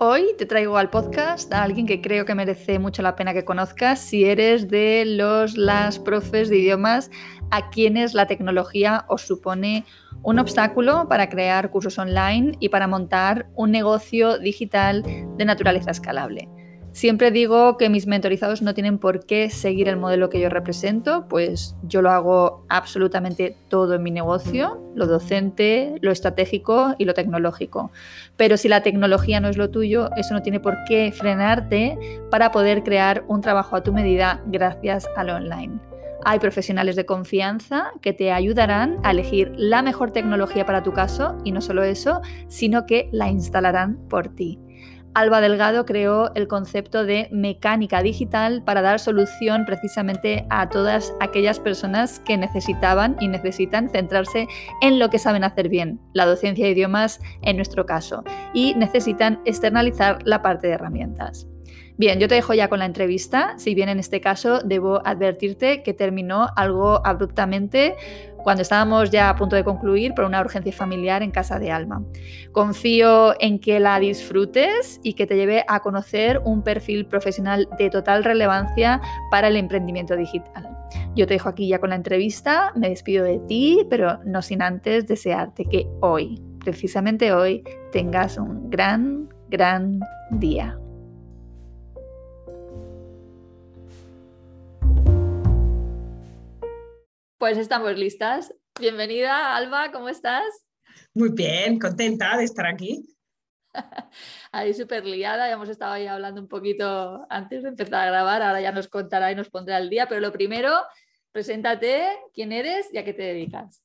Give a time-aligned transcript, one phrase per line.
[0.00, 3.44] Hoy te traigo al podcast a alguien que creo que merece mucho la pena que
[3.44, 7.10] conozcas si eres de los las profes de idiomas
[7.50, 9.84] a quienes la tecnología os supone
[10.22, 15.02] un obstáculo para crear cursos online y para montar un negocio digital
[15.36, 16.48] de naturaleza escalable.
[16.98, 21.28] Siempre digo que mis mentorizados no tienen por qué seguir el modelo que yo represento,
[21.28, 27.14] pues yo lo hago absolutamente todo en mi negocio, lo docente, lo estratégico y lo
[27.14, 27.92] tecnológico.
[28.36, 31.96] Pero si la tecnología no es lo tuyo, eso no tiene por qué frenarte
[32.32, 35.78] para poder crear un trabajo a tu medida gracias al online.
[36.24, 41.38] Hay profesionales de confianza que te ayudarán a elegir la mejor tecnología para tu caso
[41.44, 44.58] y no solo eso, sino que la instalarán por ti.
[45.14, 51.58] Alba Delgado creó el concepto de mecánica digital para dar solución precisamente a todas aquellas
[51.58, 54.46] personas que necesitaban y necesitan centrarse
[54.80, 58.22] en lo que saben hacer bien, la docencia de idiomas en nuestro caso,
[58.54, 61.46] y necesitan externalizar la parte de herramientas.
[61.98, 65.82] Bien, yo te dejo ya con la entrevista, si bien en este caso debo advertirte
[65.82, 67.96] que terminó algo abruptamente
[68.42, 72.02] cuando estábamos ya a punto de concluir por una urgencia familiar en casa de Alma.
[72.52, 77.90] Confío en que la disfrutes y que te lleve a conocer un perfil profesional de
[77.90, 80.68] total relevancia para el emprendimiento digital.
[81.14, 84.62] Yo te dejo aquí ya con la entrevista, me despido de ti, pero no sin
[84.62, 90.78] antes desearte que hoy, precisamente hoy, tengas un gran, gran día.
[97.38, 98.52] Pues estamos listas.
[98.80, 100.42] Bienvenida, Alba, ¿cómo estás?
[101.14, 103.16] Muy bien, contenta de estar aquí.
[104.50, 108.42] ahí súper liada, ya hemos estado ahí hablando un poquito antes de empezar a grabar,
[108.42, 110.72] ahora ya nos contará y nos pondrá al día, pero lo primero,
[111.30, 113.84] preséntate, quién eres y a qué te dedicas.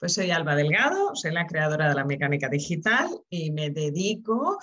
[0.00, 4.58] Pues soy Alba Delgado, soy la creadora de la mecánica digital y me dedico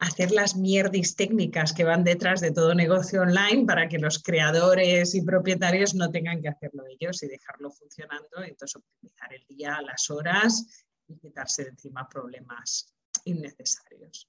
[0.00, 5.14] hacer las mierdis técnicas que van detrás de todo negocio online para que los creadores
[5.14, 10.08] y propietarios no tengan que hacerlo ellos y dejarlo funcionando, entonces optimizar el día, las
[10.10, 12.94] horas y quitarse de encima problemas
[13.24, 14.26] innecesarios.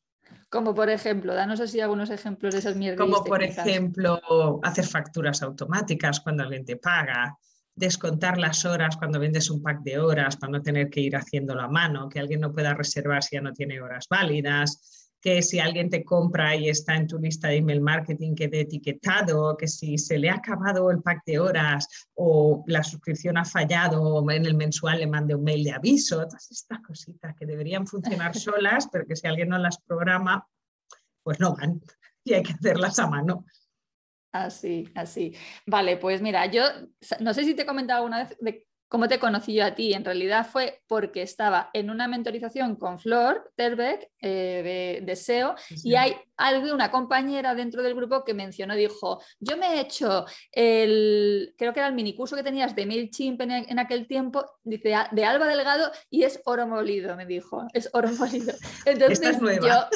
[0.49, 2.99] Como por ejemplo, danos así algunos ejemplos de esas mierdas.
[2.99, 7.37] Como por ejemplo, hacer facturas automáticas cuando alguien te paga,
[7.73, 11.61] descontar las horas cuando vendes un pack de horas para no tener que ir haciéndolo
[11.61, 15.59] a mano, que alguien no pueda reservar si ya no tiene horas válidas, que si
[15.59, 19.97] alguien te compra y está en tu lista de email marketing quede etiquetado, que si
[19.97, 24.55] se le ha acabado el pack de horas o la suscripción ha fallado en el
[24.55, 29.05] mensual le mande un mail de aviso, todas estas cositas que deberían funcionar solas, pero
[29.05, 30.47] que si alguien no las programa,
[31.23, 31.81] pues no van
[32.23, 33.45] y hay que hacerlas a mano.
[34.31, 35.35] Así, así.
[35.65, 36.63] Vale, pues mira, yo
[37.19, 39.93] no sé si te he comentado alguna vez de cómo te conocí yo a ti.
[39.93, 45.95] En realidad fue porque estaba en una mentorización con Flor Terbeck eh, de, SEO y
[45.95, 46.17] hay
[46.73, 51.79] una compañera dentro del grupo que mencionó, dijo, yo me he hecho el, creo que
[51.79, 55.89] era el minicurso que tenías de MailChimp en, en aquel tiempo, dice, de Alba Delgado
[56.09, 58.53] y es oro molido, me dijo, es oro molido.
[58.85, 59.87] Entonces yo,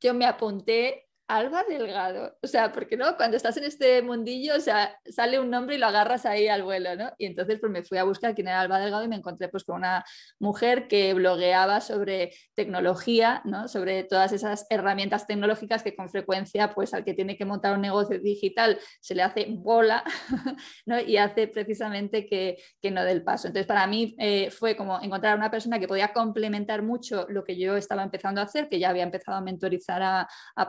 [0.00, 4.60] yo me apunté Alba Delgado, o sea, porque no, cuando estás en este mundillo, o
[4.60, 7.12] sea, sale un nombre y lo agarras ahí al vuelo, ¿no?
[7.18, 9.64] Y entonces pues me fui a buscar quién era Alba Delgado y me encontré pues
[9.64, 10.04] con una
[10.38, 13.68] mujer que blogueaba sobre tecnología, ¿no?
[13.68, 17.82] Sobre todas esas herramientas tecnológicas que con frecuencia pues al que tiene que montar un
[17.82, 20.04] negocio digital se le hace bola,
[20.86, 20.98] ¿no?
[20.98, 23.48] Y hace precisamente que, que no dé el paso.
[23.48, 27.44] Entonces para mí eh, fue como encontrar a una persona que podía complementar mucho lo
[27.44, 30.26] que yo estaba empezando a hacer, que ya había empezado a mentorizar a,
[30.56, 30.68] a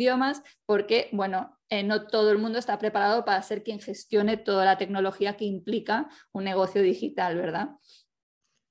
[0.00, 4.64] idiomas, porque, bueno, eh, no todo el mundo está preparado para ser quien gestione toda
[4.64, 7.70] la tecnología que implica un negocio digital, ¿verdad?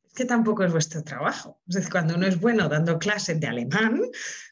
[0.04, 1.62] Es que tampoco es vuestro trabajo.
[1.92, 4.02] Cuando uno es bueno dando clases de alemán,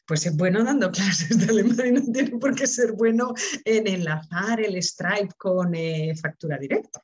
[0.06, 3.34] pues es bueno dando clases de alemán y no tiene por qué ser bueno
[3.64, 7.02] en enlazar el Stripe con eh, factura directa.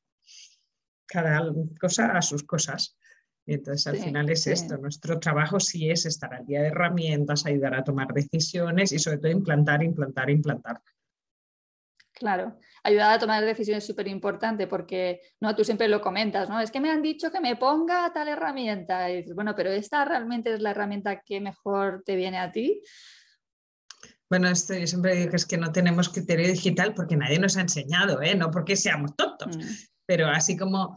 [1.06, 1.42] Cada
[1.80, 2.96] cosa a sus cosas.
[3.46, 7.44] Y entonces al final es esto, nuestro trabajo sí es estar al día de herramientas,
[7.44, 10.80] ayudar a tomar decisiones y sobre todo implantar, implantar, implantar.
[12.14, 16.60] Claro, ayudar a tomar decisiones es súper importante porque no, tú siempre lo comentas, ¿no?
[16.60, 19.10] Es que me han dicho que me ponga tal herramienta.
[19.10, 22.80] Y dices, bueno, pero esta realmente es la herramienta que mejor te viene a ti.
[24.30, 27.56] Bueno, esto yo siempre digo que es que no tenemos criterio digital porque nadie nos
[27.56, 28.34] ha enseñado, ¿eh?
[28.34, 29.60] no porque seamos tontos, mm.
[30.06, 30.96] pero así como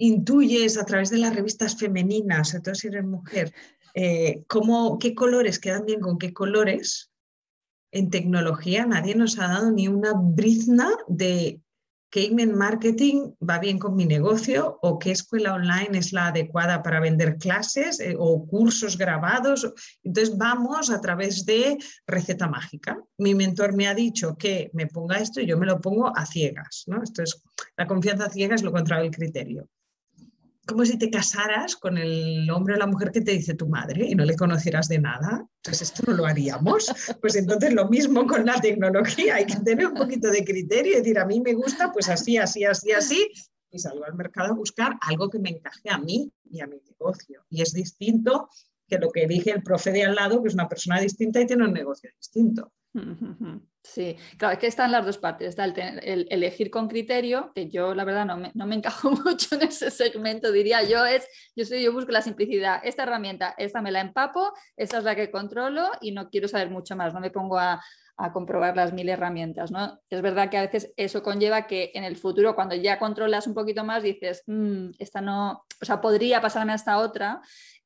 [0.00, 3.52] intuyes a través de las revistas femeninas, sobre todo si eres mujer,
[3.94, 7.10] eh, cómo, qué colores quedan bien con qué colores,
[7.92, 11.60] en tecnología nadie nos ha dado ni una brizna de
[12.08, 16.82] qué email marketing va bien con mi negocio o qué escuela online es la adecuada
[16.82, 19.70] para vender clases eh, o cursos grabados.
[20.02, 22.98] Entonces vamos a través de receta mágica.
[23.18, 26.26] Mi mentor me ha dicho que me ponga esto y yo me lo pongo a
[26.26, 26.84] ciegas.
[26.86, 27.02] ¿no?
[27.02, 27.42] Esto es,
[27.76, 29.68] la confianza ciega es lo contrario del criterio
[30.70, 34.06] como si te casaras con el hombre o la mujer que te dice tu madre
[34.06, 35.46] y no le conocieras de nada.
[35.56, 36.90] Entonces, esto no lo haríamos.
[37.20, 39.36] Pues entonces lo mismo con la tecnología.
[39.36, 42.36] Hay que tener un poquito de criterio y decir, a mí me gusta, pues así,
[42.36, 43.30] así, así, así.
[43.70, 46.80] Y salgo al mercado a buscar algo que me encaje a mí y a mi
[46.88, 47.44] negocio.
[47.50, 48.48] Y es distinto
[48.88, 51.46] que lo que dije el profe de al lado, que es una persona distinta y
[51.46, 52.72] tiene un negocio distinto.
[53.82, 55.56] Sí, claro, es que están las dos partes.
[55.58, 59.62] El, elegir con criterio, que yo la verdad no me, no me, encajo mucho en
[59.62, 62.80] ese segmento, diría yo, es, yo, soy, yo busco la simplicidad.
[62.84, 66.70] Esta herramienta, esta me la empapo, esta es la que controlo y no quiero saber
[66.70, 67.80] mucho más, no me pongo a,
[68.20, 69.70] a comprobar las mil herramientas.
[69.70, 69.98] ¿no?
[70.10, 73.54] Es verdad que a veces eso conlleva que en el futuro, cuando ya controlas un
[73.54, 77.40] poquito más, dices, mm, esta no, o sea, podría pasarme a esta otra,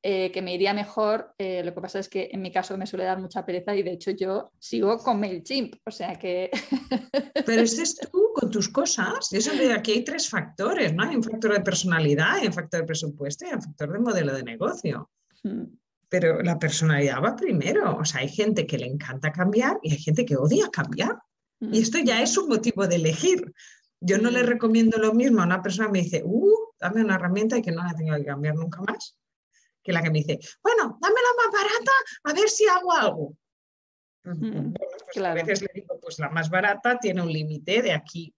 [0.06, 1.34] eh, que me iría mejor.
[1.38, 3.82] Eh, lo que pasa es que en mi caso me suele dar mucha pereza y
[3.82, 6.50] de hecho yo sigo con MailChimp, o sea que...
[7.46, 9.32] Pero ese es tú con tus cosas.
[9.32, 11.04] Eso de aquí hay tres factores, ¿no?
[11.04, 13.98] Hay un factor de personalidad, hay un factor de presupuesto y hay un factor de
[13.98, 15.10] modelo de negocio.
[15.42, 15.64] Hmm
[16.14, 17.96] pero la personalidad va primero.
[17.96, 21.18] O sea, hay gente que le encanta cambiar y hay gente que odia cambiar.
[21.60, 23.52] Y esto ya es un motivo de elegir.
[24.00, 27.16] Yo no le recomiendo lo mismo a una persona que me dice, uh, dame una
[27.16, 29.16] herramienta y que no la tenga que cambiar nunca más,
[29.84, 31.92] que la que me dice, bueno, dame la más barata
[32.25, 33.36] a ver si hago algo.
[34.22, 38.34] Pues a veces le digo, pues la más barata tiene un límite de aquí.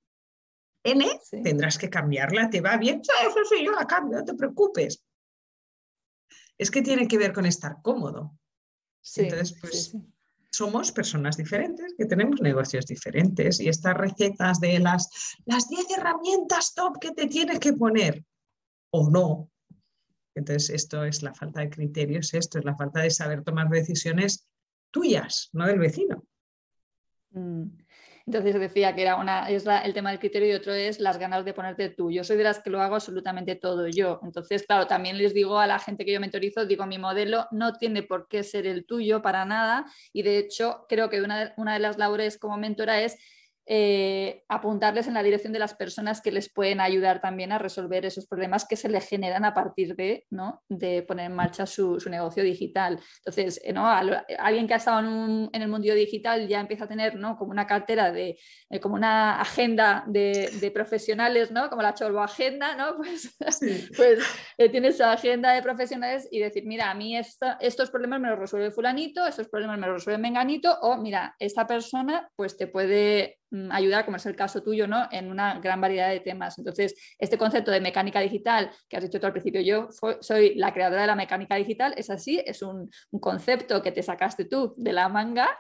[0.84, 1.06] N,
[1.43, 3.02] tendrás que cambiarla, ¿te va bien?
[3.02, 5.02] Sí, sí, sí, yo la cambio, no te preocupes
[6.58, 8.38] es que tiene que ver con estar cómodo.
[9.16, 9.96] Entonces, pues
[10.50, 15.08] somos personas diferentes que tenemos negocios diferentes y estas recetas de las,
[15.44, 18.25] las 10 herramientas top que te tienes que poner
[18.90, 19.50] o no.
[20.37, 24.47] Entonces, esto es la falta de criterios, esto es la falta de saber tomar decisiones
[24.91, 26.25] tuyas, no del vecino.
[27.31, 27.65] Mm.
[28.27, 31.44] Entonces decía que era una, es el tema del criterio y otro es las ganas
[31.44, 32.11] de ponerte tú.
[32.11, 34.19] Yo soy de las que lo hago absolutamente todo yo.
[34.25, 37.75] Entonces, claro, también les digo a la gente que yo mentorizo, digo, mi modelo no
[37.75, 39.87] tiene por qué ser el tuyo para nada.
[40.12, 43.17] Y de hecho, creo que una una de las labores como mentora es
[43.68, 48.06] eh, apuntarles en la dirección de las personas que les pueden ayudar también a resolver
[48.06, 50.62] esos problemas que se les generan a partir de, ¿no?
[50.68, 53.00] de poner en marcha su, negocio digital.
[53.18, 53.88] Entonces, eh, ¿no?
[53.88, 57.36] alguien que ha estado en, el mundo digital ya empieza a tener ¿no?
[57.36, 58.38] como una cartera de,
[58.70, 61.68] eh, como una agenda de, profesionales, ¿no?
[61.68, 62.96] como la Chorbo Agenda, ¿no?
[62.98, 63.36] pues,
[63.96, 64.20] pues
[64.70, 68.70] tiene esa agenda de profesionales y decir, mira, a mí estos problemas me los resuelve
[68.70, 73.38] fulanito, estos problemas me los resuelve menganito, o mira, esta persona pues te puede
[73.70, 75.08] ayudar, como es el caso tuyo, ¿no?
[75.10, 76.58] en una gran variedad de temas.
[76.58, 79.88] Entonces, este concepto de mecánica digital que has dicho tú al principio, yo
[80.20, 82.90] soy la creadora de la mecánica digital, es así, es un,
[83.21, 85.56] concepto que te sacaste tú de la manga.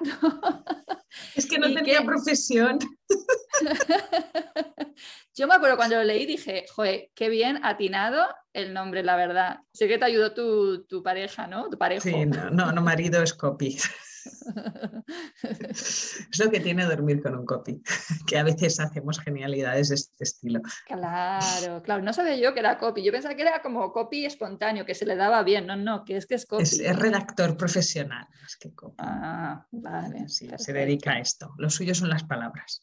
[1.34, 2.78] Es que no tenía profesión.
[5.34, 9.60] yo me acuerdo cuando lo leí, dije, joder, qué bien atinado el nombre, la verdad.
[9.72, 11.68] Sé que te ayudó tu, pareja, ¿no?
[11.70, 12.02] Tu pareja.
[12.02, 13.78] Sí, no, no, no marido es copy.
[15.42, 17.82] es lo que tiene dormir con un copy,
[18.26, 20.60] que a veces hacemos genialidades de este estilo.
[20.86, 24.84] Claro, claro, no sabía yo que era copy, yo pensaba que era como copy espontáneo,
[24.84, 26.62] que se le daba bien, no, no, que es que es copy.
[26.62, 28.96] Es, redactor profesional, más que copy.
[28.98, 30.28] Ah, vale.
[30.28, 32.82] Sí, se dedica a esto, lo suyo son las palabras.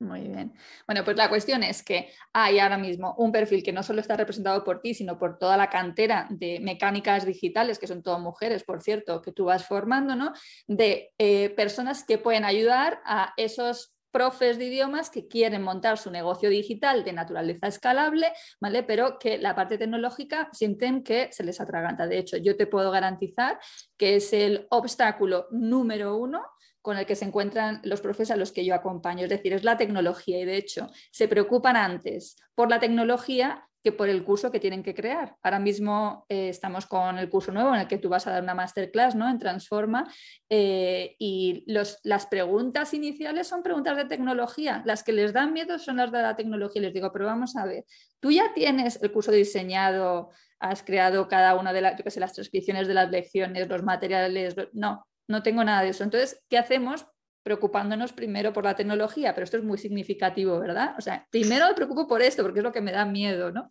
[0.00, 0.54] Muy bien.
[0.86, 4.16] Bueno, pues la cuestión es que hay ahora mismo un perfil que no solo está
[4.16, 8.64] representado por ti, sino por toda la cantera de mecánicas digitales, que son todas mujeres,
[8.64, 10.32] por cierto, que tú vas formando, ¿no?
[10.66, 16.10] De eh, personas que pueden ayudar a esos profes de idiomas que quieren montar su
[16.10, 18.82] negocio digital de naturaleza escalable, ¿vale?
[18.82, 22.06] Pero que la parte tecnológica sienten que se les atraganta.
[22.06, 23.60] De hecho, yo te puedo garantizar
[23.98, 26.42] que es el obstáculo número uno
[26.82, 29.24] con el que se encuentran los profes a los que yo acompaño.
[29.24, 33.92] Es decir, es la tecnología y de hecho se preocupan antes por la tecnología que
[33.92, 35.36] por el curso que tienen que crear.
[35.42, 38.42] Ahora mismo eh, estamos con el curso nuevo en el que tú vas a dar
[38.42, 39.28] una masterclass ¿no?
[39.28, 40.06] en Transforma
[40.50, 44.82] eh, y los, las preguntas iniciales son preguntas de tecnología.
[44.84, 46.82] Las que les dan miedo son las de la tecnología.
[46.82, 47.84] Les digo, pero vamos a ver,
[48.20, 52.34] tú ya tienes el curso diseñado, has creado cada una de las, yo sé, las
[52.34, 54.54] transcripciones de las lecciones, los materiales.
[54.72, 56.04] No, no tengo nada de eso.
[56.04, 57.06] Entonces, ¿qué hacemos?
[57.42, 60.94] preocupándonos primero por la tecnología, pero esto es muy significativo, ¿verdad?
[60.98, 63.68] O sea, primero me preocupo por esto, porque es lo que me da miedo, ¿no?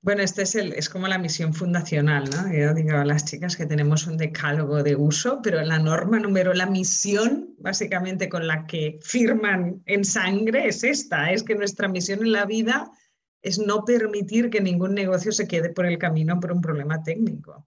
[0.00, 2.52] Bueno, este es, el, es como la misión fundacional, ¿no?
[2.52, 6.52] Yo digo a las chicas que tenemos un decálogo de uso, pero la norma número,
[6.52, 12.20] la misión básicamente con la que firman en sangre es esta, es que nuestra misión
[12.20, 12.90] en la vida
[13.40, 17.66] es no permitir que ningún negocio se quede por el camino por un problema técnico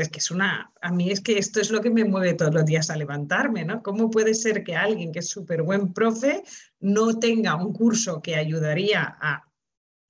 [0.00, 2.52] es que es una, a mí es que esto es lo que me mueve todos
[2.52, 3.82] los días a levantarme, ¿no?
[3.82, 6.42] ¿Cómo puede ser que alguien que es súper buen profe
[6.80, 9.44] no tenga un curso que ayudaría a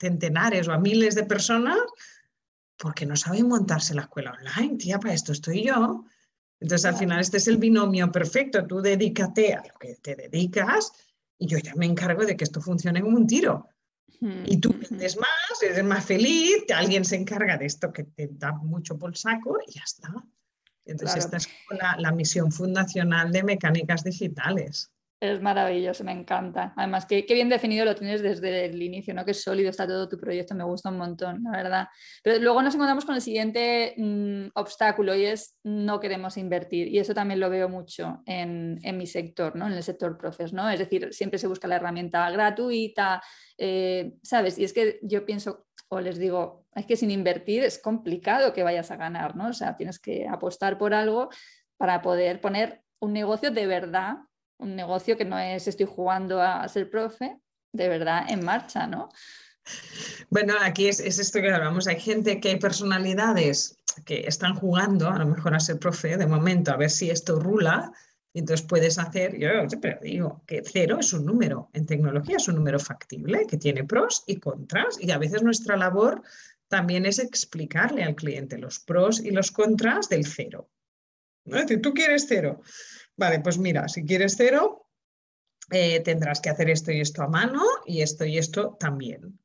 [0.01, 1.79] centenares o a miles de personas
[2.77, 6.05] porque no sabe montarse la escuela online, tía, para esto estoy yo.
[6.61, 8.67] Entonces, al final, este es el binomio perfecto.
[8.67, 10.93] Tú dedícate a lo que te dedicas
[11.39, 13.69] y yo ya me encargo de que esto funcione como un tiro.
[14.47, 18.53] Y tú vendes más, eres más feliz, alguien se encarga de esto que te da
[18.53, 20.15] mucho por saco y ya está.
[20.87, 24.94] Entonces, esta es la, la, misión fundacional de mecánicas digitales.
[25.25, 26.75] Es maravilloso, me encanta.
[26.77, 29.25] Además, qué, bien definido lo tienes desde el inicio, ¿no?
[29.25, 31.89] Que sólido está todo tu proyecto, me gusta un montón, la verdad.
[32.23, 36.89] Pero luego nos encontramos con el siguiente mm, obstáculo y es no queremos invertir.
[36.89, 39.67] Y eso también lo veo mucho en, mi sector, ¿no?
[39.67, 40.69] En el sector profes, ¿no?
[40.69, 43.23] Es decir, siempre se busca la herramienta gratuita,
[43.57, 44.59] eh, ¿sabes?
[44.59, 48.63] Y es que yo pienso, o les digo, es que sin invertir es complicado que
[48.63, 49.49] vayas a ganar, ¿no?
[49.49, 51.31] O sea, tienes que apostar por algo
[51.79, 54.17] para poder poner un negocio de verdad
[54.59, 57.39] un negocio que no es estoy jugando a ser profe,
[57.73, 59.09] de verdad en marcha, ¿no?
[60.31, 61.87] Bueno, aquí es, esto que hablamos.
[61.87, 66.27] Hay gente que hay personalidades que están jugando a lo mejor a ser profe de
[66.27, 67.93] momento, a ver si esto rula.
[68.33, 72.49] Y entonces puedes hacer, yo siempre digo que cero es un número, en tecnología es
[72.49, 74.99] un número factible, que tiene pros y contras.
[75.01, 76.23] Y a veces nuestra labor
[76.69, 80.69] también es explicarle al cliente los pros y los contras del cero.
[81.45, 81.57] ¿No?
[81.57, 82.61] Es decir, tú quieres cero.
[83.17, 84.89] Vale, pues mira, si quieres cero,
[85.71, 89.39] eh, tendrás que hacer esto y esto a mano y esto y esto también.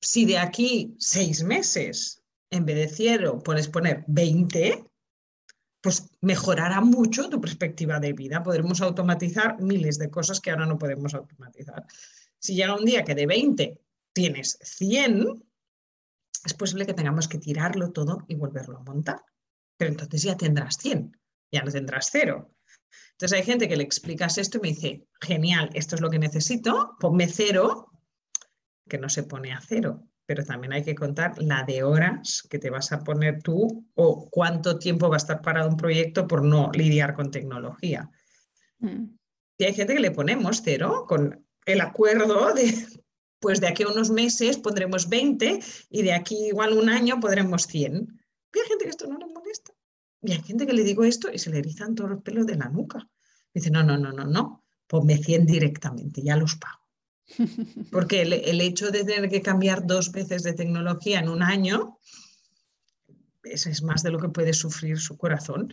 [0.00, 4.84] Si de aquí seis meses, en vez de cero, puedes poner 20,
[5.80, 8.42] pues mejorará mucho tu perspectiva de vida.
[8.42, 11.86] Podremos automatizar miles de cosas que ahora no podemos automatizar.
[12.38, 13.80] Si llega un día que de 20
[14.12, 15.44] tienes 100,
[16.44, 19.22] es posible que tengamos que tirarlo todo y volverlo a montar.
[19.76, 21.16] Pero entonces ya tendrás 100
[21.50, 22.52] ya no tendrás cero.
[23.12, 26.18] Entonces hay gente que le explicas esto y me dice, genial, esto es lo que
[26.18, 27.90] necesito, ponme cero,
[28.88, 32.58] que no se pone a cero, pero también hay que contar la de horas que
[32.58, 36.42] te vas a poner tú o cuánto tiempo va a estar parado un proyecto por
[36.42, 38.10] no lidiar con tecnología.
[38.80, 39.16] Mm.
[39.58, 42.86] Y hay gente que le ponemos cero con el acuerdo de,
[43.40, 45.60] pues de aquí a unos meses pondremos 20
[45.90, 47.94] y de aquí igual un año podremos 100.
[48.54, 49.72] Y hay gente que esto no le molesta.
[50.26, 52.56] Y hay gente que le digo esto y se le erizan todos los pelos de
[52.56, 53.08] la nuca.
[53.54, 56.82] Dice, no, no, no, no, no, ponme 100 directamente, ya los pago.
[57.92, 61.98] Porque el, hecho de tener que cambiar dos veces de tecnología en un año,
[63.44, 65.72] eso es más de lo que puede sufrir su corazón.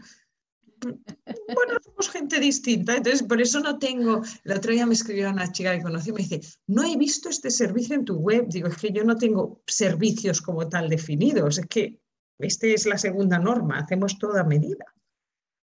[0.79, 4.21] Bueno, somos gente distinta, entonces por eso no tengo.
[4.43, 7.29] El otro día me escribió una chica que conocí y me dice: No he visto
[7.29, 8.47] este servicio en tu web.
[8.49, 12.02] Digo, es que yo no tengo servicios como tal definidos, es que
[12.47, 14.85] esta es la segunda norma, hacemos toda medida.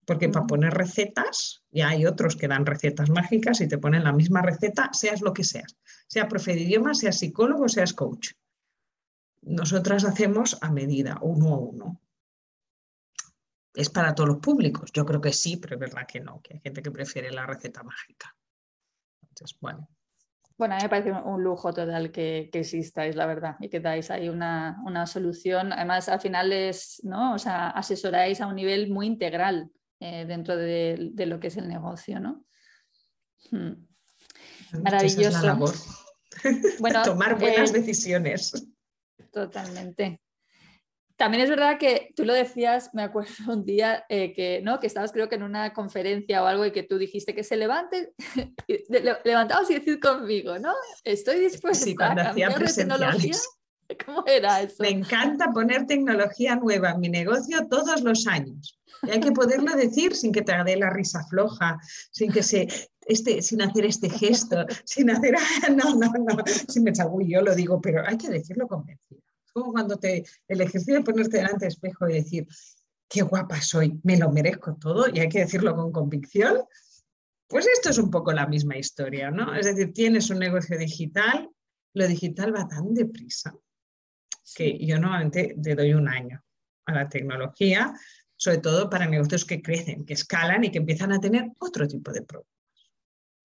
[0.06, 4.12] Porque para poner recetas, ya hay otros que dan recetas mágicas y te ponen la
[4.12, 5.76] misma receta, seas lo que seas.
[6.06, 8.32] Sea profe de idioma, seas psicólogo, seas coach.
[9.42, 12.00] Nosotras hacemos a medida, uno a uno.
[13.74, 14.92] ¿Es para todos los públicos?
[14.92, 17.46] Yo creo que sí, pero es verdad que no, que hay gente que prefiere la
[17.46, 18.36] receta mágica.
[19.22, 19.88] Entonces, bueno.
[20.56, 23.80] Bueno, a mí me parece un lujo total que, que existáis, la verdad, y que
[23.80, 25.72] dais ahí una, solución.
[25.72, 27.34] Además, al final es, ¿no?
[27.34, 31.68] O sea, asesoráis a un nivel muy integral eh, dentro de, lo que es el
[31.68, 32.44] negocio, ¿no?
[33.50, 33.86] Hmm.
[34.80, 35.58] Maravilloso.
[36.78, 38.68] Bueno, Tomar buenas eh, decisiones.
[39.32, 40.20] Totalmente.
[41.16, 44.80] También es verdad que tú lo decías, me acuerdo un día eh, que, ¿no?
[44.80, 47.56] que estabas creo que en una conferencia o algo y que tú dijiste que se
[47.56, 48.12] levante,
[49.24, 50.72] levantaos y decid conmigo, ¿no?
[51.04, 53.36] Estoy dispuesta a cambiar de tecnología.
[54.06, 54.82] ¿Cómo era eso?
[54.82, 58.80] Me encanta poner tecnología nueva en mi negocio todos los años.
[59.02, 61.78] Y hay que poderlo decir sin que te dé la risa floja,
[62.10, 62.66] sin que se
[63.06, 65.34] este, sin hacer este gesto, sin hacer,
[65.76, 69.20] no, no, no, sin pensar, uy, yo lo digo, pero hay que decirlo convencido.
[69.54, 72.46] Como cuando te, el ejercicio de ponerte delante del espejo y decir,
[73.08, 76.64] qué guapa soy, me lo merezco todo y hay que decirlo con convicción,
[77.46, 79.54] pues esto es un poco la misma historia, ¿no?
[79.54, 81.48] Es decir, tienes un negocio digital,
[81.94, 83.54] lo digital va tan deprisa
[84.56, 86.42] que yo normalmente le doy un año
[86.86, 87.94] a la tecnología,
[88.36, 92.12] sobre todo para negocios que crecen, que escalan y que empiezan a tener otro tipo
[92.12, 92.52] de problemas.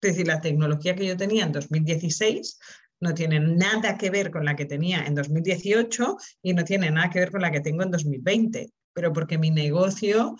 [0.02, 2.58] Es decir, la tecnología que yo tenía en 2016
[3.00, 7.10] no tiene nada que ver con la que tenía en 2018 y no tiene nada
[7.10, 10.36] que ver con la que tengo en 2020, pero porque mi negocio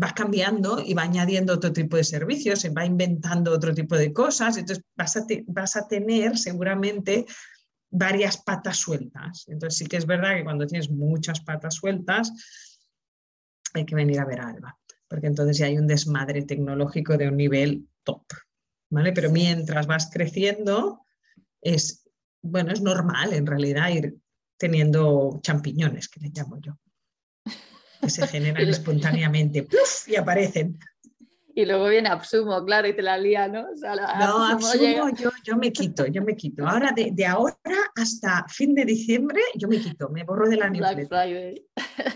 [0.00, 4.12] va cambiando y va añadiendo otro tipo de servicios, se va inventando otro tipo de
[4.12, 7.26] cosas, entonces vas a, vas a tener seguramente
[7.90, 9.44] varias patas sueltas.
[9.48, 12.32] Entonces sí que es verdad que cuando tienes muchas patas sueltas
[13.74, 14.78] hay que venir a ver a Alba,
[15.08, 18.22] porque entonces ya hay un desmadre tecnológico de un nivel top.
[18.90, 19.12] ¿vale?
[19.12, 21.04] Pero mientras vas creciendo
[21.62, 22.08] es,
[22.42, 24.16] bueno, es normal en realidad ir
[24.58, 26.78] teniendo champiñones, que le llamo yo
[28.00, 29.66] que se generan espontáneamente
[30.06, 30.78] y aparecen.
[31.52, 33.66] Y luego viene Absumo, claro, y te la lía, ¿no?
[33.74, 35.10] no, Absumo,
[35.44, 36.66] yo, me quito, yo me quito.
[36.66, 37.56] Ahora, de, ahora
[37.96, 41.08] hasta fin de diciembre, yo me quito, me borro de la newsletter.
[41.08, 41.66] Black Friday.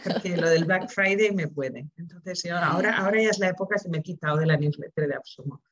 [0.04, 1.88] Porque lo del Black Friday me puede.
[1.96, 5.14] Entonces, ahora, ahora ya es la época que me he quitado de la newsletter de
[5.14, 5.62] Absumo.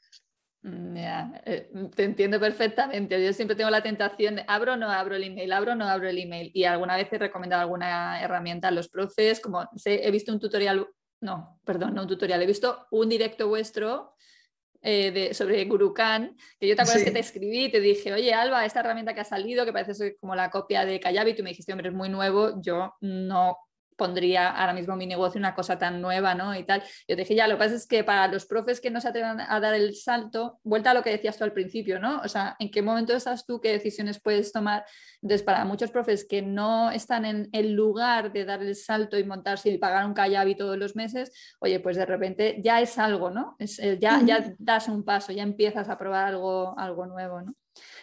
[0.62, 3.22] Mm, ya, eh, te entiendo perfectamente.
[3.24, 6.08] Yo siempre tengo la tentación, abro o no abro el email, abro o no abro
[6.08, 6.50] el email.
[6.54, 10.86] Y alguna vez he recomendado alguna herramienta a los profes, como he visto un tutorial,
[11.20, 14.14] no, perdón, no un tutorial, he visto un directo vuestro
[14.82, 18.32] eh, de, sobre Gurukan, que yo te acuerdas que te escribí y te dije, oye
[18.32, 21.50] Alba, esta herramienta que ha salido, que parece como la copia de Kayabi, tú me
[21.50, 23.58] dijiste, hombre, es muy nuevo, yo no
[23.96, 26.54] pondría ahora mismo mi negocio una cosa tan nueva, ¿no?
[26.54, 26.82] Y tal.
[27.08, 29.08] Yo te dije, ya, lo que pasa es que para los profes que no se
[29.08, 32.20] atrevan a dar el salto, vuelta a lo que decías tú al principio, ¿no?
[32.20, 33.60] O sea, ¿en qué momento estás tú?
[33.60, 34.84] ¿Qué decisiones puedes tomar?
[35.22, 39.24] Entonces, para muchos profes que no están en el lugar de dar el salto y
[39.24, 43.30] montarse y pagar un callavi todos los meses, oye, pues de repente ya es algo,
[43.30, 43.56] ¿no?
[43.58, 47.54] Es, eh, ya, ya das un paso, ya empiezas a probar algo, algo nuevo, ¿no?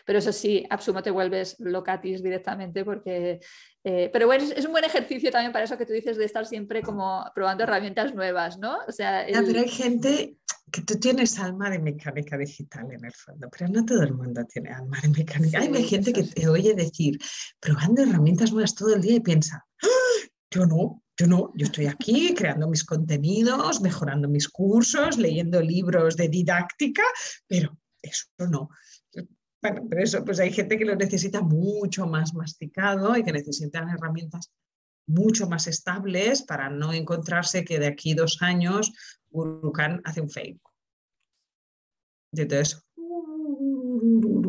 [0.10, 3.40] Pero eso sí, Absumo te vuelves locatis directamente porque...
[3.84, 6.48] Eh, pero bueno, es, un buen ejercicio también para eso que tú dices de estar
[6.48, 8.80] siempre como probando herramientas nuevas, ¿no?
[8.88, 10.36] O sea, pero hay gente
[10.72, 14.44] que tú tienes alma de mecánica digital en el fondo, pero no todo el mundo
[14.52, 15.60] tiene alma de mecánica.
[15.60, 17.20] hay gente que te oye decir,
[17.60, 20.28] probando herramientas nuevas todo el día y piensa, ¡Ah!
[20.50, 26.18] yo no, yo no, yo estoy aquí creando mis contenidos, mejorando mis cursos, leyendo libros
[26.18, 27.04] de didáctica,
[27.46, 28.70] pero eso no.
[29.62, 33.90] Bueno, pero eso, pues hay gente que lo necesita mucho más masticado y que necesitan
[33.90, 34.52] herramientas
[35.06, 38.94] mucho más estables para no encontrarse que de aquí dos años
[39.30, 40.62] Gurukan hace un fail.
[42.32, 42.86] Y entonces,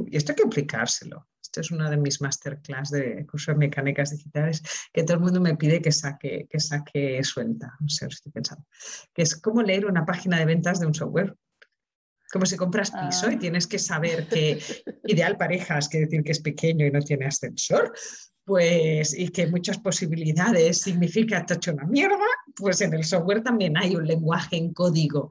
[0.06, 1.26] y esto hay que aplicárselo.
[1.42, 5.40] Esto es una de mis masterclass de curso de mecánicas digitales que todo el mundo
[5.40, 7.74] me pide que saque, que saque suelta.
[7.80, 8.64] No sé, estoy pensando.
[9.12, 11.34] Que es como leer una página de ventas de un software
[12.30, 13.38] como si compras piso y ah.
[13.38, 14.60] tienes que saber que
[15.04, 17.92] ideal parejas, que decir que es pequeño y no tiene ascensor,
[18.44, 23.96] pues y que muchas posibilidades significa tocho una mierda, pues en el software también hay
[23.96, 25.30] un lenguaje en código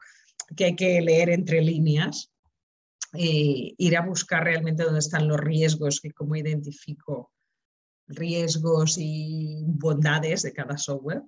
[0.56, 2.32] que hay que leer entre líneas
[3.14, 7.32] e ir a buscar realmente dónde están los riesgos, que como identifico
[8.08, 11.24] riesgos y bondades de cada software.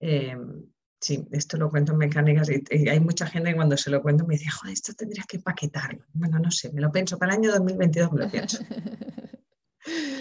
[0.00, 0.64] Em,
[1.00, 4.26] Sí, esto lo cuento en mecánicas y, hay mucha gente que cuando se lo cuento
[4.26, 6.04] me dice, joder, esto tendrías que paquetarlo.
[6.12, 8.58] Bueno, no sé, me lo pienso, para el año 2022 me lo pienso.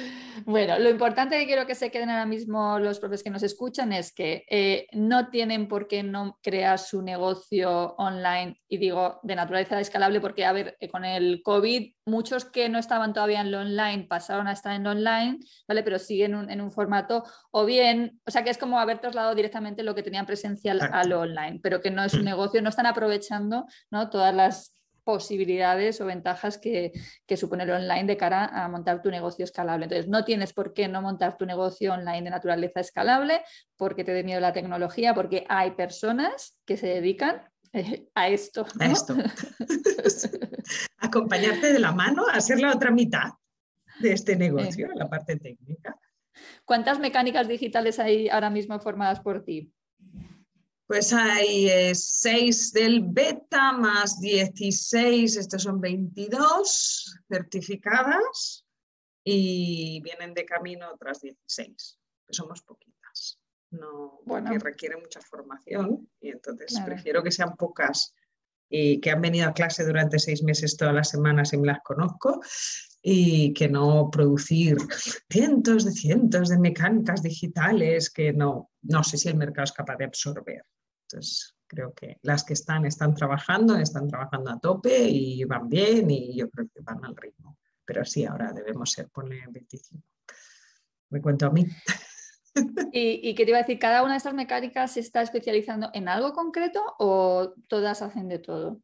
[0.50, 3.94] Bueno, lo importante que quiero que se queden ahora mismo los profes que nos escuchan
[3.94, 9.36] es que eh, no tienen por qué no crear su negocio online y digo de
[9.36, 13.52] naturaleza escalable porque, a ver, eh, con el COVID, muchos que no estaban todavía en
[13.52, 15.84] lo online pasaron a estar en lo online, ¿vale?
[15.84, 19.84] Pero siguen en un formato o bien, o sea, que es como haber trasladado directamente
[19.84, 22.26] lo que tenían presencial a lo online, pero que no es un mm.
[22.26, 24.10] negocio, no están aprovechando ¿no?
[24.10, 24.79] todas las
[25.10, 26.92] posibilidades o ventajas que,
[27.36, 29.86] supone el online de cara a montar tu negocio escalable.
[29.86, 33.42] Entonces, no tienes por qué no montar tu negocio online de naturaleza escalable
[33.76, 37.42] porque te dé miedo la tecnología, porque hay personas que se dedican
[37.74, 38.68] eh, a esto.
[38.80, 39.16] A esto.
[41.00, 43.32] Acompañarte de la mano a ser la otra mitad
[44.00, 45.98] de este negocio, la parte técnica.
[46.66, 49.74] ¿Cuántas mecánicas digitales hay ahora mismo formadas por ti?
[50.90, 58.66] Pues hay 6 eh, del beta más 16, estos son 22 certificadas
[59.24, 63.40] y vienen de camino otras 16, que somos poquitas.
[63.70, 64.50] No, bueno.
[64.50, 68.16] porque requiere mucha formación y entonces prefiero que sean pocas
[68.68, 71.82] y que han venido a clase durante seis meses todas las semanas y me las
[71.82, 72.42] conozco
[73.00, 74.76] y que no producir
[75.30, 79.96] cientos de cientos de mecánicas digitales que no, no sé si el mercado es capaz
[79.98, 80.64] de absorber.
[81.12, 86.10] Entonces, creo que las que están están trabajando, están trabajando a tope y van bien
[86.12, 87.58] y yo creo que van al ritmo.
[87.84, 90.04] Pero sí, ahora debemos ser, ponle 25.
[91.10, 91.66] Me cuento a mí.
[92.94, 93.80] ¿Y, qué te iba a decir?
[93.80, 98.38] ¿Cada una de estas mecánicas se está especializando en algo concreto o todas hacen de
[98.38, 98.82] todo?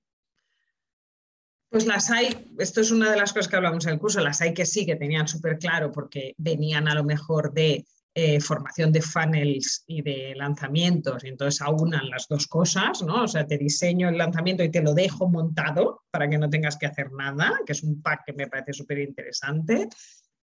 [1.69, 4.41] Pues las hay, esto es una de las cosas que hablamos en el curso, las
[4.41, 7.85] hay que sí, que tenían súper claro porque venían a lo mejor de
[8.17, 13.23] eh, formación de funnels y de lanzamientos, y entonces aunan las dos cosas, ¿no?
[13.23, 16.78] O sea, te diseño el lanzamiento y te lo dejo montado para que no tengas
[16.78, 19.89] que hacer nada, que es un pack que me parece súper interesante.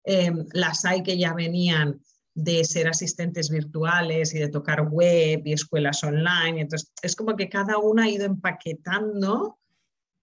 [0.04, 1.98] Em, las hay que ya venían
[2.34, 6.60] de ser asistentes virtuales y de tocar web y escuelas online.
[6.60, 9.58] Entonces, es como que cada una ha ido empaquetando,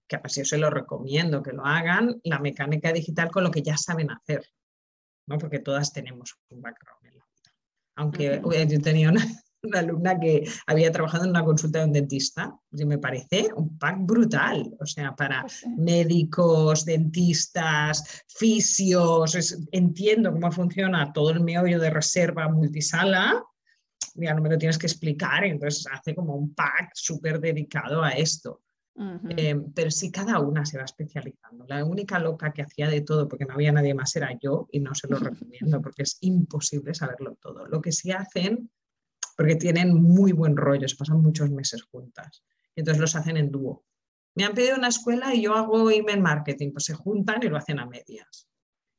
[0.07, 3.63] que así yo se lo recomiendo que lo hagan, la mecánica digital con lo que
[3.63, 4.45] ya saben hacer,
[5.25, 5.39] ¿no?
[5.39, 6.99] porque todas tenemos un background
[7.99, 9.09] aunque yo tenía
[9.63, 13.77] una, alumna que había trabajado en una consulta de un dentista, y me parece un
[13.77, 21.77] pack brutal, o sea, para pues médicos, dentistas, fisios, entiendo cómo funciona todo el meollo
[21.79, 23.43] de reserva multisala,
[24.15, 28.12] ya no me lo tienes que explicar, entonces hace como un pack súper dedicado a
[28.12, 28.62] esto.
[29.29, 31.65] Eh, pero sí, cada una se va especializando.
[31.67, 34.81] La única loca que hacía de todo, porque no había nadie más, era yo y
[34.81, 37.65] no se lo recomiendo porque es imposible saberlo todo.
[37.65, 38.69] Lo que sí hacen,
[39.38, 42.43] porque tienen muy buen rollo, se pasan muchos meses juntas,
[42.75, 43.85] entonces los hacen en dúo.
[44.35, 47.57] Me han pedido una escuela y yo hago email marketing, pues se juntan y lo
[47.57, 48.47] hacen a medias.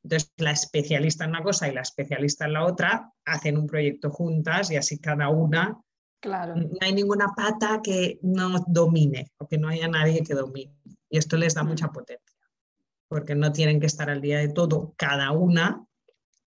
[0.03, 4.09] Entonces, la especialista en una cosa y la especialista en la otra hacen un proyecto
[4.09, 5.79] juntas y así cada una
[6.21, 6.55] Claro.
[6.55, 10.73] No hay ninguna pata que no domine o que no haya nadie que domine.
[11.09, 11.67] Y esto les da mm.
[11.67, 12.37] mucha potencia,
[13.07, 15.83] porque no tienen que estar al día de todo cada una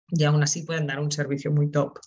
[0.10, 2.00] y aún así pueden dar un servicio muy top.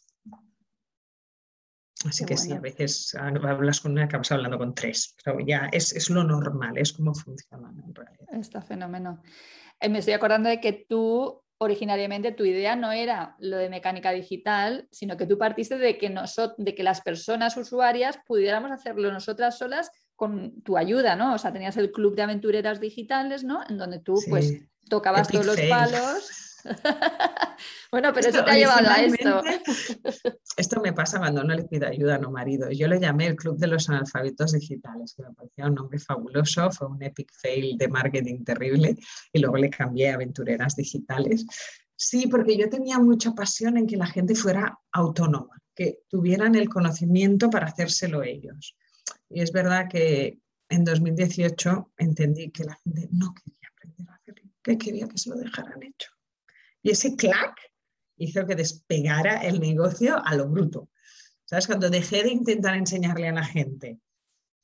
[2.06, 5.92] Así que sí, a veces hablas con una, acabas hablando con tres, pero ya es,
[5.92, 8.34] es lo normal, es como funciona en realidad.
[8.34, 9.20] Está fenómeno.
[9.80, 14.12] Eh, me estoy acordando de que tú originariamente tu idea no era lo de mecánica
[14.12, 16.14] digital, sino que tú partiste de que,
[16.56, 21.34] de que las personas usuarias pudiéramos hacerlo nosotras solas con tu ayuda, ¿no?
[21.34, 23.60] O sea, tenías el club de aventureras digitales, ¿no?
[23.68, 24.52] En donde tú pues
[24.88, 26.47] tocabas todos los palos
[27.92, 29.42] bueno, pero eso te ha llevado a esto.
[30.56, 32.70] Esto me pasa cuando no le pido ayuda a mi marido.
[32.70, 36.70] Yo le llamé el Club de los Analfabetos Digitales, que me parecía un nombre fabuloso,
[36.70, 38.96] fue un epic fail de marketing terrible
[39.32, 41.46] y luego le cambié a Aventureras Digitales.
[41.94, 46.68] Sí, porque yo tenía mucha pasión en que la gente fuera autónoma, que tuvieran el
[46.68, 48.76] conocimiento para hacérselo ellos.
[49.28, 54.50] Y es verdad que en 2018 entendí que la gente no quería aprender a hacerlo,
[54.62, 56.17] que quería que se lo dejaran hecho.
[56.88, 57.54] Y ese clac
[58.16, 60.88] hizo que despegara el negocio a lo bruto.
[61.44, 61.66] ¿Sabes?
[61.66, 63.98] Cuando dejé de intentar enseñarle a la gente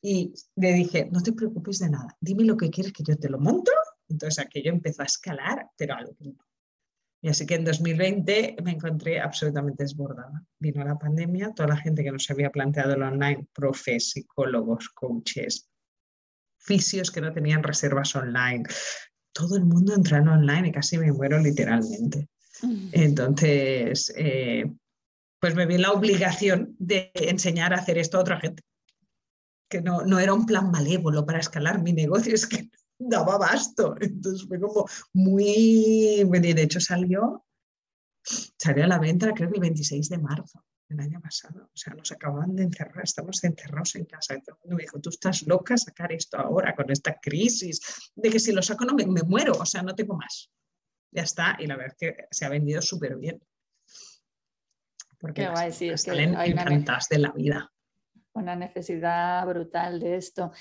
[0.00, 3.28] y le dije, no te preocupes de nada, dime lo que quieres que yo te
[3.28, 3.72] lo monto.
[4.08, 6.46] Entonces aquello empezó a escalar, pero a lo bruto.
[7.20, 10.42] Y así que en 2020 me encontré absolutamente desbordada.
[10.58, 14.88] Vino la pandemia, toda la gente que no se había planteado el online, profes, psicólogos,
[14.88, 15.68] coaches,
[16.56, 18.64] fisios que no tenían reservas online,
[19.34, 22.28] todo el mundo entrando online y casi me muero literalmente.
[22.92, 24.64] Entonces, eh,
[25.40, 28.62] pues me vi la obligación de enseñar a hacer esto a otra gente.
[29.68, 33.96] Que no, no era un plan malévolo para escalar mi negocio, es que daba basto.
[34.00, 36.24] Entonces fue como muy...
[36.24, 37.44] De hecho salió,
[38.22, 40.64] salió a la venta creo que el 26 de marzo
[40.94, 41.70] el año pasado.
[41.72, 44.35] O sea, nos acaban de encerrar, estamos encerrados en casa.
[44.35, 48.12] Y todo el mundo me dijo, tú estás loca sacar esto ahora con esta crisis,
[48.14, 50.50] de que si lo saco no me, muero, o sea, no tengo más.
[51.11, 53.40] Ya está, y la verdad es que se ha vendido súper bien.
[55.18, 57.70] Porque las, decir, salen encantadas de la vida
[58.35, 60.52] una necesidad brutal de esto.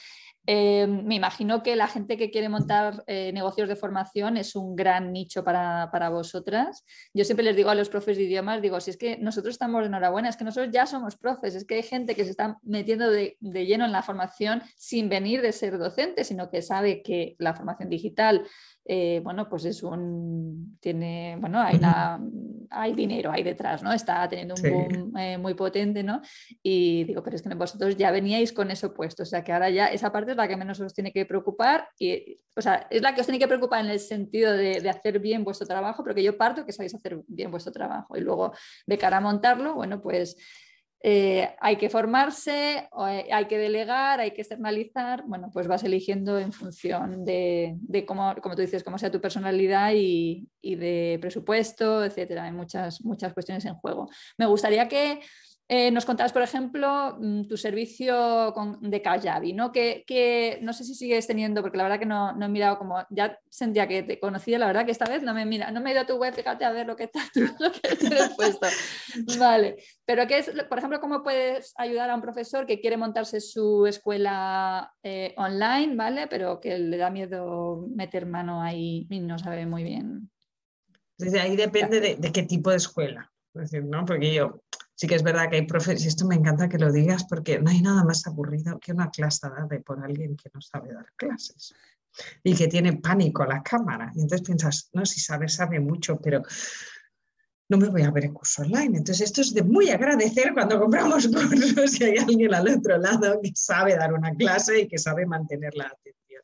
[0.46, 4.76] Eh, me imagino que la gente que quiere montar eh, negocios de formación es un
[4.76, 6.86] gran nicho para, vosotras.
[7.14, 9.82] Yo siempre les digo a los profes de idiomas, digo, si es que nosotros estamos
[9.82, 12.60] de enhorabuena, es que nosotros ya somos profes, es que hay gente que se está
[12.64, 17.36] metiendo de, lleno en la formación sin venir de ser docente, sino que sabe que
[17.40, 18.46] la formación digital,
[18.86, 22.20] eh, bueno, pues es un, tiene, bueno, hay una
[22.74, 23.94] hay dinero ahí detrás, ¿no?
[23.94, 26.22] Está teniendo un boom muy potente, ¿no?
[26.62, 29.70] Y digo, pero es que vosotros ya veníais con eso puesto, o sea que ahora
[29.70, 33.02] ya esa parte es la que menos os tiene que preocupar, y, o sea, es
[33.02, 36.24] la que os tiene que preocupar en el sentido de, hacer bien vuestro trabajo, porque
[36.24, 38.54] yo parto que sabéis hacer bien vuestro trabajo y luego
[38.86, 40.36] de cara a montarlo, bueno, pues
[41.06, 46.54] eh, hay que formarse, hay que delegar, hay que externalizar, bueno, pues vas eligiendo en
[46.54, 52.46] función de, cómo, como tú dices, cómo sea tu personalidad y, y de presupuesto, etcétera.
[52.46, 54.10] Hay muchas, muchas cuestiones en juego.
[54.38, 55.20] Me gustaría que
[55.70, 59.72] eh, nos contabas, por ejemplo, mm, tu servicio de Kajabi, ¿no?
[59.72, 63.40] Que, no sé si sigues teniendo, porque la verdad que no, he mirado como, ya
[63.50, 65.94] sentía que te conocía, la verdad que esta vez no me mira, no me he
[65.94, 67.22] ido a tu web, fíjate a ver lo que está
[67.60, 68.68] lo que tienes puesto.
[69.40, 73.40] Vale, pero ¿qué es, por ejemplo, cómo puedes ayudar a un profesor que quiere montarse
[73.40, 76.28] su escuela eh, online, ¿vale?
[76.28, 80.30] Pero que le da miedo meter mano ahí y no sabe muy bien.
[81.18, 83.33] Desde ahí depende de, de qué tipo de escuela.
[83.54, 84.04] Decir, ¿no?
[84.06, 84.64] Porque yo,
[84.96, 87.60] sí que es verdad que hay profes, y esto me encanta que lo digas porque
[87.60, 91.06] no hay nada más aburrido que una clase dada por alguien que no sabe dar
[91.16, 91.74] clases
[92.44, 94.12] y que tiene pánico a la cámara.
[94.16, 96.42] Y entonces piensas, no, si sabe, sabe mucho, pero
[97.70, 98.98] no me voy a ver el curso online.
[98.98, 103.40] Entonces esto es de muy agradecer cuando compramos cursos y hay alguien al otro lado
[103.42, 106.44] que sabe dar una clase y que sabe mantener la atención.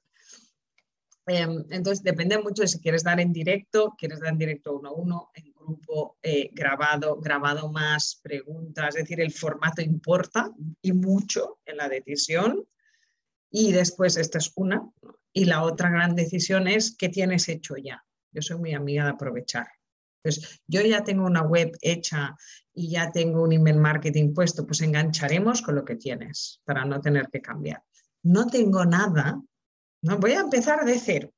[1.27, 4.89] Em, entonces depende mucho de si quieres dar en directo, quieres dar en directo uno
[4.89, 10.51] a uno, en grupo eh, grabado, grabado más preguntas, es decir, el formato importa
[10.81, 12.67] y mucho en la decisión.
[13.51, 14.87] Y después, esta es una.
[15.33, 18.05] Y la otra gran decisión es qué tienes hecho ya.
[18.31, 19.67] Yo soy muy amiga de aprovechar.
[20.21, 22.35] Pues yo ya tengo una web hecha
[22.73, 26.99] y ya tengo un email marketing puesto, pues engancharemos con lo que tienes para no
[26.99, 27.83] tener que cambiar.
[28.23, 29.41] No tengo nada,
[30.03, 31.33] no voy a empezar de cero.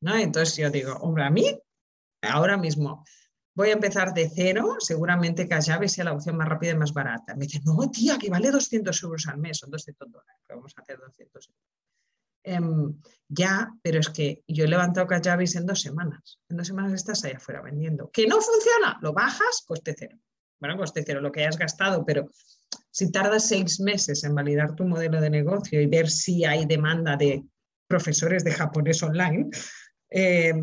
[0.00, 0.16] ¿no?
[0.16, 1.58] Entonces yo digo, hombre, a mí
[2.22, 3.04] ahora mismo
[3.54, 7.34] voy a empezar de cero, seguramente Kajabi sea la opción más rápida y más barata.
[7.34, 10.82] Me dice, no, tía, que vale 200 euros al mes, son 200 dólares, vamos a
[10.82, 11.60] hacer 200 euros.
[12.42, 12.94] Em,
[13.28, 16.40] ya, pero es que yo he levantado Kajabi en dos semanas.
[16.48, 18.10] En dos semanas estás allá afuera vendiendo.
[18.10, 18.98] ¿Que no funciona?
[19.02, 20.18] Lo bajas, coste cero.
[20.58, 22.30] Bueno, coste cero, lo que hayas gastado, pero
[22.90, 27.16] si tardas seis meses en validar tu modelo de negocio y ver si hay demanda
[27.16, 27.44] de
[27.86, 29.50] profesores de japonés online,
[30.10, 30.54] eh,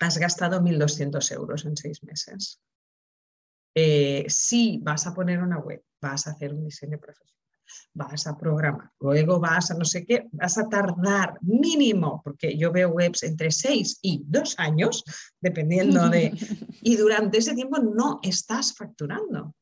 [0.00, 2.60] has gastado 1.200 euros en seis meses.
[3.74, 7.36] Eh, si vas a poner una web, vas a hacer un diseño profesional,
[7.92, 12.72] vas a programar, luego vas a no sé qué, vas a tardar mínimo, porque yo
[12.72, 15.04] veo webs entre seis y dos años,
[15.40, 16.32] dependiendo de...
[16.82, 19.52] Y durante ese tiempo no estás facturando.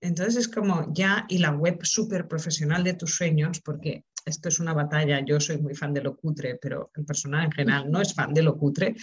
[0.00, 4.58] Entonces es como ya, y la web súper profesional de tus sueños, porque esto es
[4.58, 8.00] una batalla, yo soy muy fan de lo cutre, pero el personal en general no
[8.00, 8.96] es fan de lo cutre.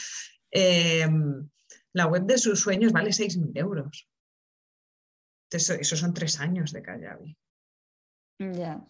[0.52, 1.50] Em,
[1.94, 4.10] la web de sus sueños vale 6.000 euros.
[5.50, 7.38] Entonces, esos son tres años de Kajabi.
[8.40, 8.86] Ya.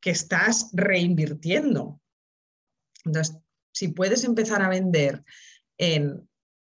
[0.00, 2.02] Que estás reinvirtiendo.
[3.04, 3.38] Entonces,
[3.72, 5.24] si puedes empezar a vender
[5.78, 6.28] en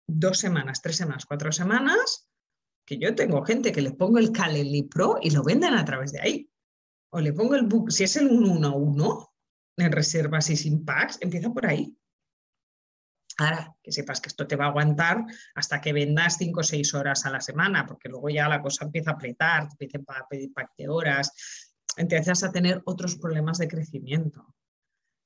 [0.07, 2.27] dos semanas, tres semanas, cuatro semanas,
[2.85, 6.11] que yo tengo gente que le pongo el Calendly Pro y lo venden a través
[6.11, 6.49] de ahí.
[7.11, 9.33] O le pongo el book, si es el 1 a 1
[9.77, 11.95] en reservas y sin packs, empieza por ahí.
[13.37, 15.23] Ahora, que sepas que esto te va a aguantar
[15.55, 18.85] hasta que vendas 5 o 6 horas a la semana, porque luego ya la cosa
[18.85, 21.31] empieza a apretar, te empiezan a pedir pack de horas,
[21.95, 24.55] empiezas a tener otros problemas de crecimiento.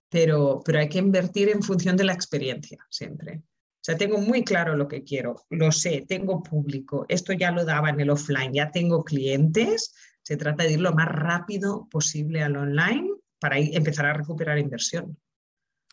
[0.10, 3.38] Pero, pero hay que invertir en función de la experiencia siempre.
[3.38, 7.66] O sea, tengo muy claro lo que quiero, lo sé, tengo público, esto ya lo
[7.66, 12.42] daba en el offline, ya tengo clientes, se trata de ir lo más rápido posible
[12.42, 13.10] al online
[13.40, 15.18] para empezar a recuperar inversión.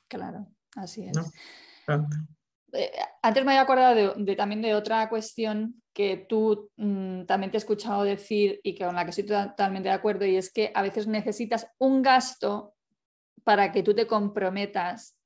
[0.09, 1.17] Claro, así es.
[2.73, 7.57] Eh, antes me había acordado de, también de otra cuestión que tú mm, también te
[7.57, 10.71] he escuchado decir y que con la que estoy totalmente de acuerdo, y es que
[10.75, 12.75] a veces necesitas un gasto
[13.43, 15.17] para que tú te comprometas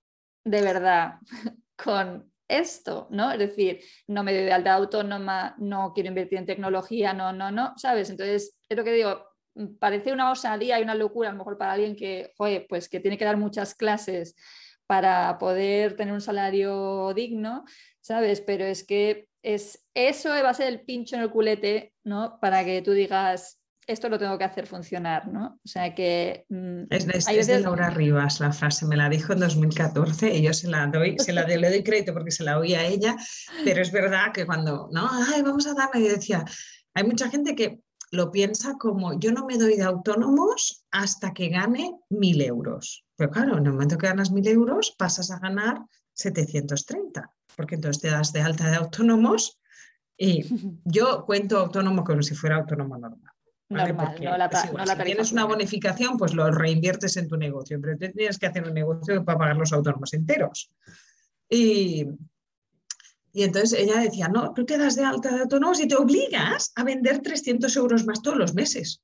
[0.45, 1.19] de verdad
[1.77, 3.33] con esto, ¿no?
[3.33, 7.51] Es decir, no me doy de alta autónoma, no quiero invertir en tecnología, no, no,
[7.51, 8.11] no, ¿sabes?
[8.11, 11.59] Entonces, es lo que digo, mm, parece una osadía y una locura a lo mejor
[11.59, 14.37] para alguien que, joder, pues que tiene que dar muchas clases
[14.87, 17.65] para poder tener un salario digno,
[18.01, 18.41] ¿sabes?
[18.41, 22.39] Pero es que es, eso va a ser el pincho en el culete, ¿no?
[22.41, 25.61] Para que tú digas, esto lo tengo que hacer funcionar, ¿no?
[25.65, 26.47] O sea que...
[26.49, 27.07] Mm, es,
[27.47, 31.17] de, Laura Rivas la frase, me la dijo en 2014 y yo se la doy,
[31.19, 33.17] se la doy, le doy crédito porque se la oí a ella,
[33.65, 36.45] pero es verdad que cuando, no, ay, vamos a darle, y decía,
[36.95, 41.49] hay mucha gente que lo piensa como, yo no me doy de autónomos hasta que
[41.49, 43.05] gane mil euros.
[43.17, 45.81] Pero claro, en el momento que ganas mil euros pasas a ganar
[46.15, 49.61] 730, porque entonces te das de alta de autónomos
[50.17, 50.45] y
[50.85, 53.34] yo cuento autónomo como si fuera autónomo normal
[53.69, 58.75] si tienes una bonificación, pues lo reinviertes en tu negocio, pero tienes que hacer un
[58.75, 60.71] negocio para pagar los autónomos enteros.
[61.49, 62.07] Y,
[63.37, 66.73] Y entonces ella decía, no, tú te das de alta de autónomos y te obligas
[66.77, 69.03] a vender 300 euros más todos los meses.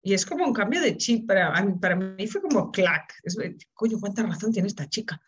[0.00, 1.26] Y es como un cambio de chip.
[1.26, 3.12] Para, para mí fue como clac.
[3.24, 3.36] Es,
[3.74, 5.20] coño, cuánta razón tiene esta chica.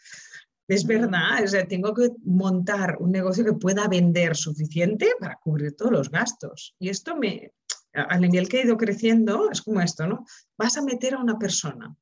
[0.69, 6.09] Es verdad, tengo que montar un negocio que pueda vender suficiente para cubrir todos los
[6.09, 6.77] gastos.
[6.79, 7.53] Y esto me,
[7.95, 10.25] al nivel que he ido creciendo, es como esto, ¿no?
[10.59, 11.95] Vas a meter a una persona.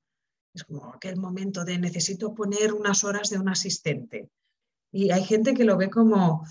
[0.54, 4.28] Es como aquel momento de necesito poner unas horas de un asistente.
[4.92, 6.46] Y hay gente que lo ve como,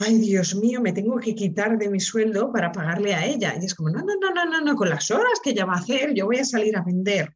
[0.00, 3.54] ay Dios mío, me tengo que quitar de mi sueldo para pagarle a ella.
[3.60, 5.74] Y es como, no, no, no, no, no, no, con las horas que ella va
[5.74, 7.34] a hacer, yo voy a salir a vender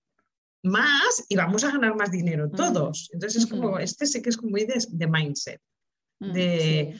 [0.64, 3.11] más y vamos a ganar más dinero todos.
[3.12, 5.61] Entonces es como, este sé que es como muy de, mindset,
[6.18, 6.98] de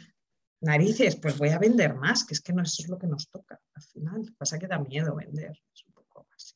[0.65, 3.29] narices, pues voy a vender más, que es que no eso es lo que nos
[3.29, 4.35] toca al final.
[4.37, 6.55] Pasa que da miedo vender, es un poco así.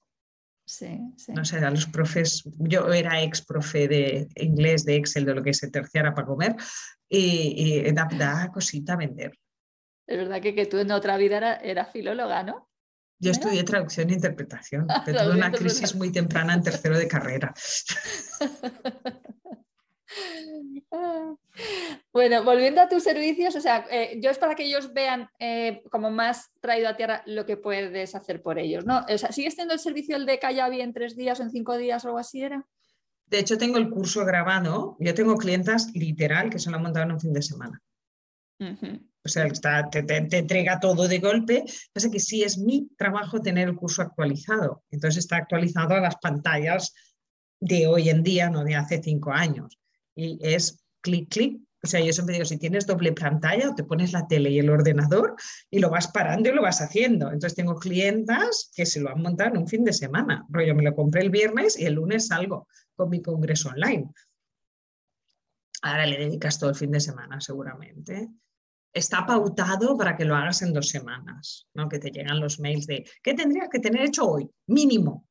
[0.65, 1.33] Sí, sí.
[1.33, 5.43] No sé, a los profes, yo era ex profe de inglés, de Excel, de lo
[5.43, 6.57] que se terciara para comer,
[7.09, 9.33] y, da, cosita vender.
[10.07, 12.69] Es verdad que, que tú en otra vida era, era filóloga, ¿no?
[13.21, 17.53] Yo estudié traducción e interpretación, pero tuve una crisis muy temprana en tercero de carrera.
[22.13, 25.83] Bueno, volviendo a tus servicios, o sea, eh, yo es para que ellos vean eh,
[25.91, 29.05] como más traído a tierra lo que puedes hacer por ellos, ¿no?
[29.09, 31.77] O sea, ¿sigues teniendo el servicio el de Callavi en tres días o en cinco
[31.77, 32.67] días o algo así era?
[33.27, 34.97] De hecho, tengo el curso grabado.
[34.99, 37.83] Yo tengo clientas literal que se lo han montado en un fin de semana
[39.25, 41.65] o sea, te, entrega todo de golpe.
[41.93, 44.85] Pasa que sí es mi trabajo tener el curso actualizado.
[44.91, 46.95] Entonces está actualizado a las pantallas
[47.61, 49.78] de hoy en día, no de hace cinco años.
[50.19, 51.61] Y es clic, clic.
[51.85, 54.69] O sea, yo siempre digo, si tienes doble pantalla, te pones la tele y el
[54.69, 55.37] ordenador
[55.71, 57.27] y lo vas parando y lo vas haciendo.
[57.27, 60.45] Entonces tengo clientas que se lo han montado en un fin de semana.
[60.67, 64.11] Yo me lo compré el viernes y el lunes salgo con mi congreso online.
[65.83, 68.29] Ahora le dedicas todo el fin de semana, seguramente
[68.93, 71.89] está pautado para que lo hagas en dos semanas, ¿no?
[71.89, 74.51] que te llegan los mails de ¿qué tendrías que tener hecho hoy?
[74.67, 75.27] Mínimo,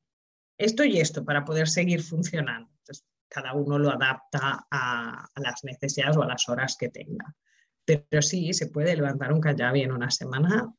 [0.56, 2.70] esto y esto para poder seguir funcionando.
[3.28, 7.34] Cada uno lo adapta a, las necesidades o a las horas que tenga.
[7.84, 10.72] Pero sí, se puede levantar un callavi en una semana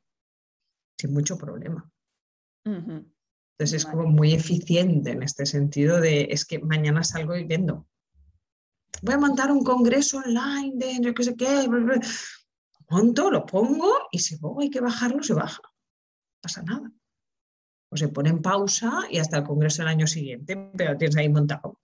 [0.97, 1.89] sin mucho problema.
[2.65, 7.87] Entonces es como muy eficiente en este sentido de es que mañana salgo y vendo.
[9.01, 11.67] Voy a montar un congreso online de no sé qué,
[12.89, 15.61] monto, lo pongo y si luego hay que bajarlo, se baja.
[15.63, 16.91] No pasa nada.
[17.91, 21.29] O se pone en pausa y hasta el congreso del año siguiente, pero tienes ahí
[21.29, 21.79] montado.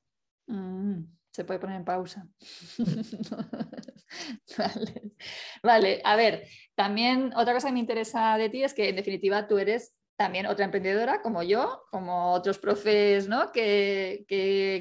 [1.35, 2.27] Mm, se puede poner en pausa.
[4.57, 5.11] vale.
[5.63, 9.47] vale, a ver, también otra cosa que me interesa de ti es que en definitiva
[9.47, 13.51] tú eres también otra emprendedora como yo, como otros profes ¿no?
[13.51, 14.23] que,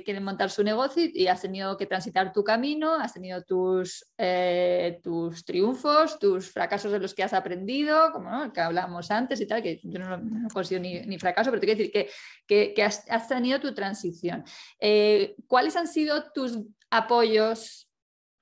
[0.05, 5.01] quieren montar su negocio y has tenido que transitar tu camino, has tenido tus, eh,
[5.03, 9.63] tus triunfos, tus fracasos de los que has aprendido, como que hablábamos antes y tal,
[9.63, 12.11] que yo no, no considero ni, fracaso, pero te quiero decir
[12.47, 14.45] que, que has, has, tenido tu transición.
[14.79, 16.59] Eh, ¿Cuáles han sido tus
[16.91, 17.89] apoyos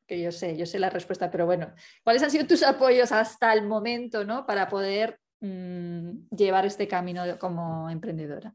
[0.06, 1.72] que yo sé, yo sé la respuesta, pero bueno,
[2.04, 4.44] ¿cuáles han sido tus apoyos hasta el momento ¿no?
[4.44, 8.54] para poder Mm, llevar este camino como emprendedora?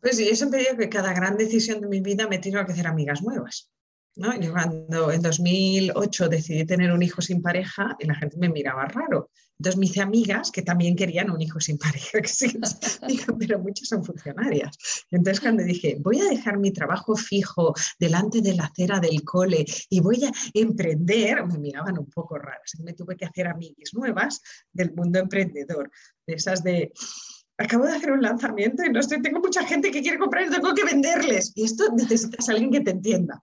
[0.00, 2.88] Pues yo siempre digo que cada gran decisión de mi vida me tengo que hacer
[2.88, 3.70] amigas nuevas.
[4.16, 4.38] ¿No?
[4.40, 8.86] Yo cuando en 2008 decidí tener un hijo sin pareja y la gente me miraba
[8.86, 9.30] raro.
[9.58, 12.58] Entonces me hice amigas que también querían un hijo sin pareja, que sí,
[13.38, 14.76] pero muchas son funcionarias.
[15.10, 19.66] entonces cuando dije, voy a dejar mi trabajo fijo delante de la acera del cole
[19.90, 22.60] y voy a emprender, me miraban un poco raro.
[22.82, 24.40] me tuve que hacer amigas nuevas
[24.72, 25.90] del mundo emprendedor,
[26.26, 26.92] de esas de
[27.60, 30.50] acabo de hacer un lanzamiento y no estoy, tengo mucha gente que quiere comprar y
[30.50, 31.52] tengo que venderles.
[31.54, 33.42] Y esto necesitas a alguien que te entienda.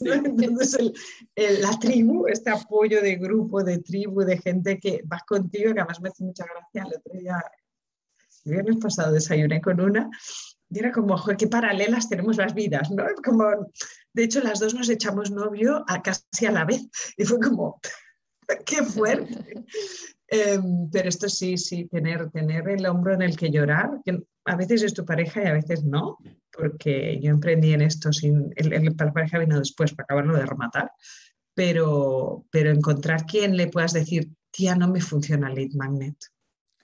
[0.00, 0.92] Entonces,
[1.36, 6.00] la tribu, este apoyo de grupo, de tribu, de gente que va contigo, que además
[6.00, 6.82] me hace mucha gracia.
[6.82, 7.42] El otro día,
[8.44, 10.10] el viernes pasado, desayuné con una
[10.70, 13.04] y era como, joder, qué paralelas tenemos las vidas, ¿no?
[13.24, 13.44] Como,
[14.12, 16.82] de hecho, las dos nos echamos novio a casi a la vez
[17.16, 17.80] y fue como,
[18.66, 19.64] qué fuerte.
[20.28, 24.56] Em, pero esto sí, sí, tener, tener el hombro en el que llorar, que a
[24.56, 26.18] veces es tu pareja y a veces no,
[26.50, 30.90] porque yo emprendí en esto sin, el, la pareja vino después para acabarlo de rematar,
[31.54, 36.16] pero, pero encontrar quien le puedas decir, tía, no me funciona el lead magnet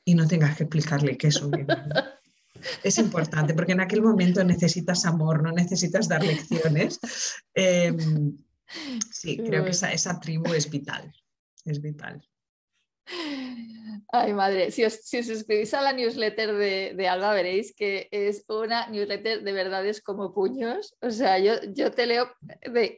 [0.04, 2.04] y no tengas que explicarle qué es un lead magnet.
[2.84, 7.00] Es importante porque en aquel momento necesitas amor, no necesitas dar lecciones.
[7.54, 8.36] Em,
[9.10, 11.10] sí, creo que esa, esa tribu es vital,
[11.64, 12.22] es vital.
[14.12, 18.44] Ay, madre, si os, si os suscribís a la newsletter de, Alba veréis que es
[18.48, 20.94] una newsletter de verdades como puños.
[21.00, 22.30] O sea, yo, yo te leo,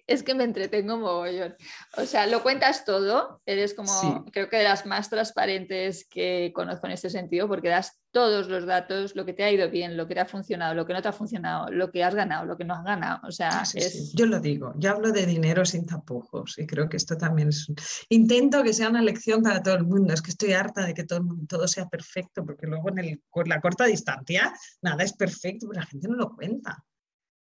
[0.06, 1.54] es que me entretengo mogollón.
[1.96, 6.86] O sea, lo cuentas todo, eres como, creo que de las más transparentes que conozco
[6.86, 10.06] en este sentido, porque das todos los datos, lo que te ha ido bien, lo
[10.06, 12.56] que te ha funcionado, lo que no te ha funcionado, lo que has ganado, lo
[12.58, 13.26] que no has ganado.
[13.26, 14.12] O sea, es...
[14.12, 17.66] yo lo digo, yo hablo de dinero sin tapujos y creo que esto también es...
[18.10, 21.04] Intento que sea una lección para todo el mundo, es que estoy harta de que
[21.04, 24.52] todo, todo sea perfecto, porque luego en el, la corta distancia
[24.82, 26.84] nada es perfecto, pero la gente no lo cuenta.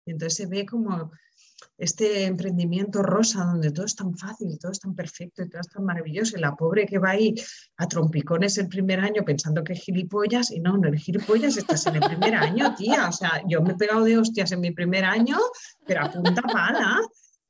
[0.06, 1.10] Y entonces se ve como
[1.80, 5.68] este emprendimiento rosa donde todo es tan fácil, todo es tan perfecto y todo es
[5.68, 6.36] tan maravilloso.
[6.36, 7.34] Y la pobre que va ahí
[7.78, 11.86] a trompicones el primer año pensando que es gilipollas y no, no eres gilipollas, estás
[11.86, 13.08] en el primer año, tía.
[13.08, 15.38] O sea, yo me he pegado de hostias en mi primer año,
[15.86, 17.00] pero a punta pala.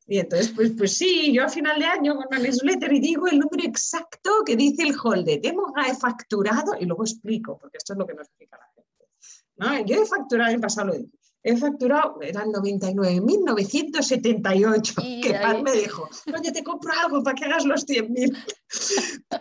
[0.07, 3.27] Y entonces, pues, pues sí, yo a final de año con la newsletter y digo
[3.27, 5.41] el número exacto que dice el holder.
[5.43, 9.09] Hemos facturado y luego explico, porque esto es lo que nos explica la gente.
[9.57, 9.87] ¿no?
[9.87, 16.07] Yo he facturado, en pasado lo digo, he facturado, eran 99.978, que Paz me dijo,
[16.39, 18.37] oye, te compro algo para que hagas los 100.000.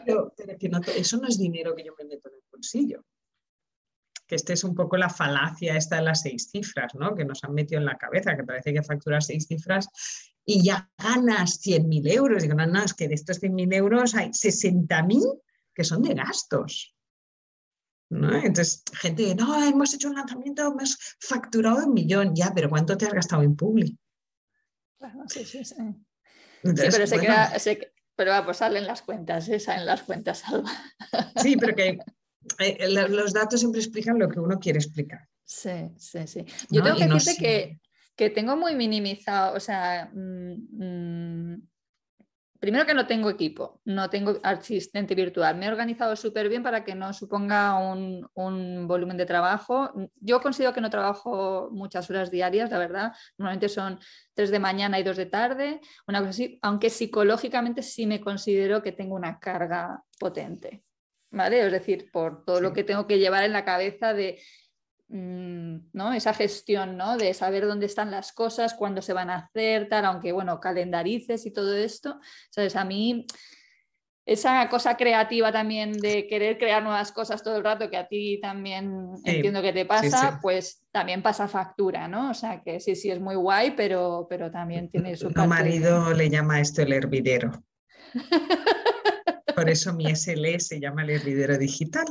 [0.05, 3.03] Pero, pero que no, eso no es dinero que yo me meto en el bolsillo.
[4.25, 7.13] Que esta es un poco la falacia esta de las seis cifras, ¿no?
[7.15, 9.89] Que nos han metido en la cabeza, que parece que facturas seis cifras
[10.45, 12.43] y ya ganas 100.000 euros.
[12.43, 15.41] Digo, no, no, es que de estos 100.000 euros hay 60.000
[15.73, 16.95] que son de gastos.
[18.09, 23.05] Entonces, gente, no, hemos hecho un lanzamiento, hemos facturado un millón, ya, pero ¿cuánto te
[23.05, 23.97] has gastado en publi?
[24.97, 25.75] Claro, sí, sí, sí.
[26.63, 27.53] pero se queda,
[28.15, 29.59] pero va, pues salen las cuentas, ¿eh?
[29.59, 30.71] salen las cuentas, Alba.
[31.41, 31.99] Sí, pero que
[32.59, 35.27] eh, los datos siempre explican lo que uno quiere explicar.
[35.45, 36.45] Sí, sí, sí.
[36.69, 37.79] Yo tengo que decirte que,
[38.15, 41.68] que, tengo muy minimizado, o sea, mm, mm,
[42.59, 45.57] primero que no tengo equipo, no tengo asistente virtual.
[45.57, 49.91] Me he organizado súper bien para que no suponga un, volumen de trabajo.
[50.19, 53.13] Yo considero que no trabajo muchas horas diarias, la verdad.
[53.37, 53.99] Normalmente son
[54.33, 58.83] tres de mañana y dos de tarde, una cosa así, aunque psicológicamente sí me considero
[58.83, 60.83] que tengo una carga potente.
[61.31, 61.65] ¿Vale?
[61.65, 64.41] Es decir, por todo lo que tengo que llevar en la cabeza de
[65.09, 66.13] ¿no?
[66.13, 67.17] esa gestión ¿no?
[67.17, 71.45] de saber dónde están las cosas, cuándo se van a hacer, tal, aunque bueno, calendarices
[71.45, 72.19] y todo esto.
[72.51, 72.75] ¿Sabes?
[72.75, 73.25] A mí
[74.29, 78.39] esa cosa creativa también de querer crear nuevas cosas todo el rato, que a ti
[78.39, 82.29] también entiendo que te pasa, pues también pasa factura, ¿no?
[82.29, 85.29] O sea que sí, sí, es muy guay, pero, pero también tiene su...
[85.29, 87.51] Mi marido le llama esto el hervidero.
[89.55, 92.05] Por eso mi SL se llama el hervidero digital,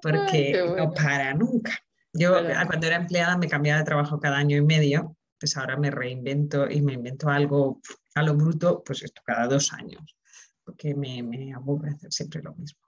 [0.00, 1.72] porque no para nunca.
[2.12, 2.34] Yo
[2.66, 6.70] cuando era empleada me cambiaba de trabajo cada año y medio, pues ahora me reinvento
[6.70, 7.80] y me invento algo
[8.14, 10.16] a lo bruto, pues esto cada dos años,
[10.64, 12.80] porque me, me aburre hacer siempre lo mismo.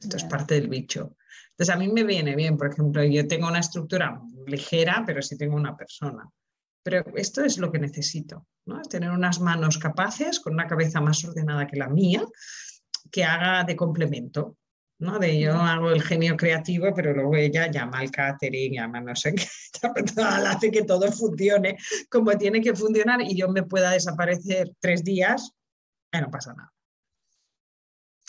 [0.00, 1.16] esto es parte del bicho.
[1.50, 5.38] Entonces a mí me viene bien, por ejemplo, yo tengo una estructura ligera, pero sí
[5.38, 6.28] tengo una persona.
[6.82, 8.82] Pero esto es lo que necesito, ¿no?
[8.82, 12.24] tener unas manos capaces, con una cabeza más ordenada que la mía,
[13.10, 14.58] que haga de complemento.
[14.98, 15.18] ¿No?
[15.18, 19.34] De yo hago el genio creativo, pero luego ella llama al catering, llama no sé
[19.34, 19.44] qué,
[20.22, 21.76] hace que todo funcione
[22.10, 25.52] como tiene que funcionar y yo me pueda desaparecer tres días,
[26.12, 26.72] y no pasa nada.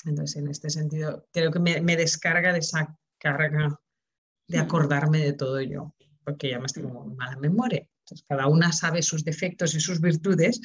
[0.05, 3.79] Entonces, en este sentido, creo que me, descarga de esa carga
[4.47, 5.93] de acordarme de todo yo,
[6.23, 7.87] porque ya me estoy como mala memoria.
[8.03, 10.61] Entonces, cada una sabe sus defectos y sus virtudes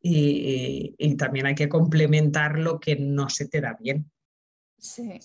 [0.00, 4.10] y, y también hay que complementar lo que no se te da bien.
[4.78, 5.18] Sí,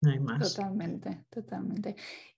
[0.00, 0.54] no hay más.
[0.54, 1.96] Totalmente, totalmente.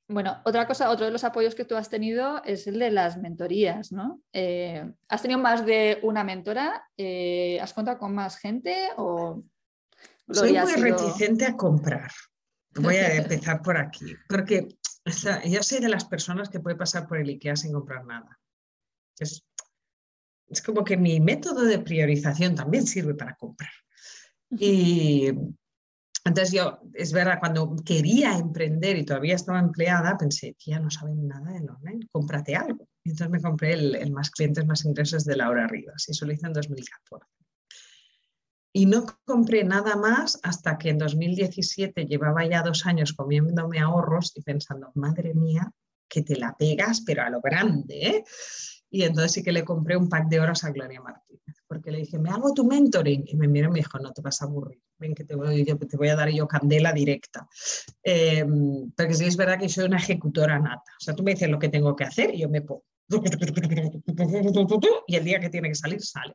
[0.09, 3.17] Bueno, otra cosa, otro de los apoyos que tú has tenido es el de las
[3.17, 4.21] mentorías, ¿no?
[4.33, 6.85] Eh, ¿Has tenido más de una mentora?
[6.97, 8.89] Eh, ¿Has contado con más gente?
[8.97, 9.43] O
[10.31, 12.11] Soy muy reticente a comprar.
[12.75, 14.69] Voy a empezar por aquí, porque
[15.45, 18.39] yo soy de las personas que puede pasar por el IKEA sin comprar nada.
[19.19, 19.45] Es,
[20.49, 23.71] es como que mi método de priorización también sirve para comprar.
[24.51, 25.33] Y
[26.25, 31.27] entonces yo, es verdad, cuando quería emprender y todavía estaba empleada, pensé, tía, no saben
[31.27, 32.89] nada de online, cómprate algo.
[33.05, 36.47] Entonces me compré el, Más Clientes, Más Ingresos de Laura Rivas y eso lo hice
[36.47, 37.27] en 2014.
[38.75, 44.33] Y no compré nada más hasta que en 2017 llevaba ya dos años comiéndome ahorros
[44.37, 45.73] y pensando, madre mía,
[46.09, 48.07] que te la pegas, pero a lo grande.
[48.07, 48.25] ¿eh?
[48.91, 52.01] Y entonces sí que le compré un pack de horas a Gloria Martínez, porque le
[52.01, 53.25] dije, me hago tu mentoring.
[53.27, 55.65] Y me miró y me dijo, no te vas a aburrir, ven que te voy,
[55.65, 57.49] te voy a dar yo candela directa.
[58.03, 58.45] Eh,
[58.95, 60.93] porque sí es verdad que soy una ejecutora nata.
[61.01, 62.85] O sea, tú me dices lo que tengo que hacer y yo me pongo.
[65.07, 66.35] Y el día que tiene que salir, sale.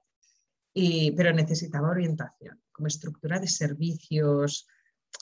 [0.73, 4.67] Y, pero necesitaba orientación, como estructura de servicios,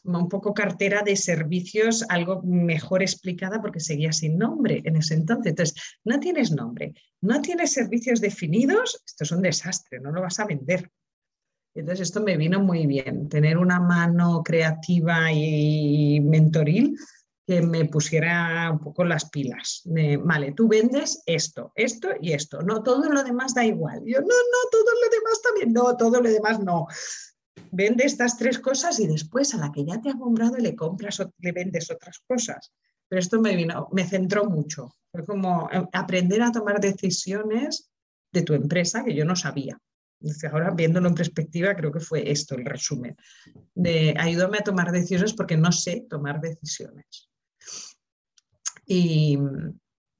[0.04, 5.52] un poco cartera de servicios algo mejor explicada porque seguía sin nombre en ese entonces.
[5.52, 10.39] Entonces, no tienes nombre, no tienes servicios definidos, esto es un desastre, no lo vas
[10.39, 10.91] a vender.
[11.74, 16.96] Entonces, esto me vino muy bien, tener una mano creativa y mentoril
[17.46, 19.84] que me pusiera un poco las pilas.
[20.24, 22.62] vale, tú vendes esto, esto y esto.
[22.62, 24.02] No, todo lo demás da igual.
[24.06, 25.74] Yo, no, no, todo lo demás también.
[25.74, 26.88] No, todo lo demás no.
[27.78, 31.20] Vende estas tres cosas y después a la que ya te ha comprado le compras
[31.20, 32.72] o le vendes otras cosas.
[33.10, 34.96] Pero esto me vino, me centró mucho.
[35.12, 37.92] Fue como eh, aprender a tomar decisiones
[38.32, 39.78] de tu empresa que yo no sabía.
[40.50, 43.18] ahora viéndolo en perspectiva, creo que fue esto el resumen.
[43.74, 47.30] De ayúdame a tomar decisiones porque no sé tomar decisiones.
[48.86, 49.38] Y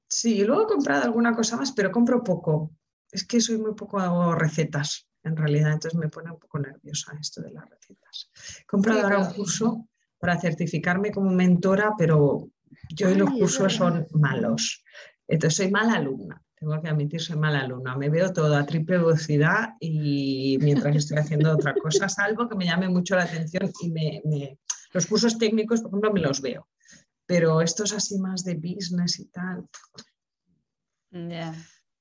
[0.06, 2.70] sí, luego he comprado alguna cosa más, pero compro poco.
[3.10, 7.12] Es que soy muy poco hago recetas, en realidad, entonces me pone un poco nerviosa
[7.20, 8.30] esto de las recetas.
[8.60, 12.48] He comprado ahora un curso para certificarme como mentora, pero
[12.90, 14.84] yo y los cursos son malos.
[15.28, 17.96] Entonces soy mala alumna, tengo que admitir, soy mala alumna.
[17.96, 22.66] Me veo todo a triple velocidad y mientras estoy haciendo otra cosa, salvo que me
[22.66, 24.58] llame mucho la atención y me,
[24.92, 26.68] los cursos técnicos, por ejemplo, me los veo
[27.26, 29.68] pero esto es así más de business y tal.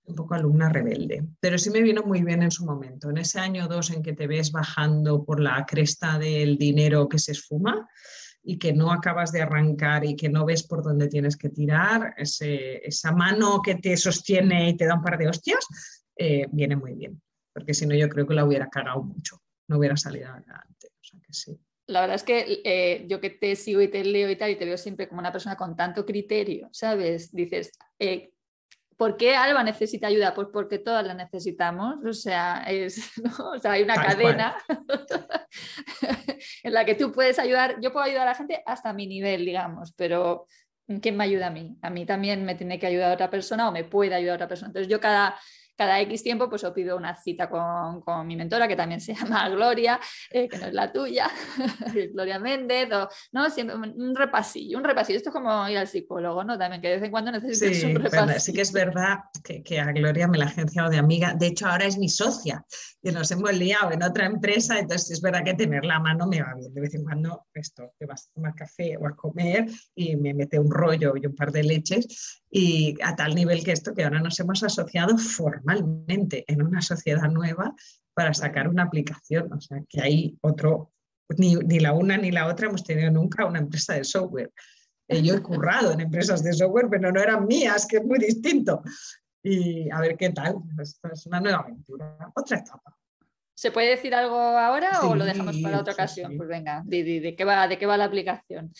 [0.07, 3.09] Un poco alumna rebelde, pero sí me vino muy bien en su momento.
[3.09, 7.09] En ese año o dos en que te ves bajando por la cresta del dinero
[7.09, 7.89] que se esfuma
[8.43, 12.13] y que no acabas de arrancar y que no ves por dónde tienes que tirar,
[12.17, 15.65] esa mano que te sostiene y te da un par de hostias,
[16.15, 17.19] eh, viene muy bien,
[17.51, 20.89] porque si no yo creo que la hubiera cagado mucho, no hubiera salido adelante.
[21.87, 24.55] La verdad es que eh, yo que te sigo y te leo y tal, y
[24.55, 27.31] te veo siempre como una persona con tanto criterio, ¿sabes?
[27.31, 28.31] Dices, eh,
[28.97, 30.33] ¿por qué Alba necesita ayuda?
[30.33, 33.11] Pues porque todas la necesitamos, o sea, es,
[33.63, 34.57] hay una cadena
[36.63, 39.45] en la que tú puedes ayudar, yo puedo ayudar a la gente hasta mi nivel,
[39.45, 40.47] digamos, pero
[41.01, 41.77] ¿quién me ayuda a mí?
[41.81, 44.67] A mí también me tiene que ayudar otra persona o me puede ayudar otra persona.
[44.67, 45.37] Entonces yo cada
[45.75, 49.13] cada X tiempo pues os pido una cita con, con mi mentora, que también se
[49.15, 49.99] llama Gloria,
[50.31, 51.29] eh, que no es la tuya,
[52.13, 53.49] Gloria Méndez, o, ¿no?
[53.49, 55.17] Siempre un repasillo, un repasillo.
[55.17, 56.57] Esto es como ir al psicólogo, ¿no?
[56.57, 58.39] También que de vez en cuando necesitas un repasillo.
[58.39, 61.67] sí que es verdad que, que, a Gloria me la agenciado de amiga, de hecho
[61.67, 62.65] ahora es mi socia,
[63.01, 66.41] que nos hemos liado en otra empresa, entonces es verdad que tener la mano me
[66.41, 66.73] va bien.
[66.73, 70.33] De vez en cuando esto, te vas a tomar café o a comer y me
[70.33, 74.05] mete un rollo y un par de leches y a tal nivel que esto que
[74.05, 77.75] ahora nos hemos asociado formalmente en una sociedad nueva
[78.13, 79.51] para sacar una aplicación.
[79.51, 80.93] O sea, que hay otro,
[81.37, 84.53] ni, la una ni la otra hemos tenido nunca una empresa de software.
[85.09, 88.19] Eh, yo he currado en empresas de software, pero no eran mías, que es muy
[88.19, 88.81] distinto.
[89.43, 90.55] Y a ver qué tal.
[90.81, 92.97] Esto es una nueva aventura, otra etapa.
[93.53, 96.37] ¿Se puede decir algo ahora o lo dejamos para otra ocasión?
[96.37, 98.71] Pues venga, de, qué va, ¿de qué va la aplicación?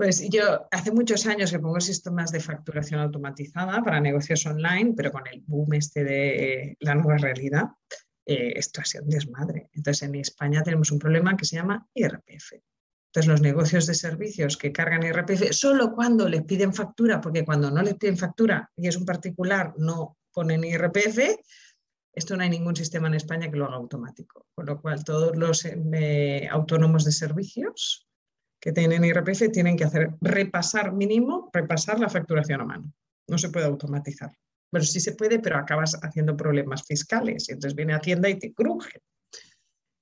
[0.00, 5.12] Pues yo hace muchos años que pongo sistemas de facturación automatizada para negocios online, pero
[5.12, 7.64] con el boom este de la nueva realidad,
[8.24, 9.68] eh, esto ha sido un desmadre.
[9.74, 12.52] Entonces en España tenemos un problema que se llama IRPF.
[13.08, 17.70] Entonces los negocios de servicios que cargan IRPF solo cuando les piden factura, porque cuando
[17.70, 21.18] no les piden factura y es un particular no ponen IRPF,
[22.14, 24.46] esto no hay ningún sistema en España que lo haga automático.
[24.54, 28.06] Con lo cual todos los eh, autónomos de servicios
[28.60, 32.92] que tienen IRPF tienen que hacer repasar mínimo, repasar la facturación a mano.
[33.28, 34.30] No se puede automatizar.
[34.70, 38.52] Bueno, sí se puede, pero acabas haciendo problemas fiscales y entonces viene Hacienda y te
[38.52, 39.00] cruje.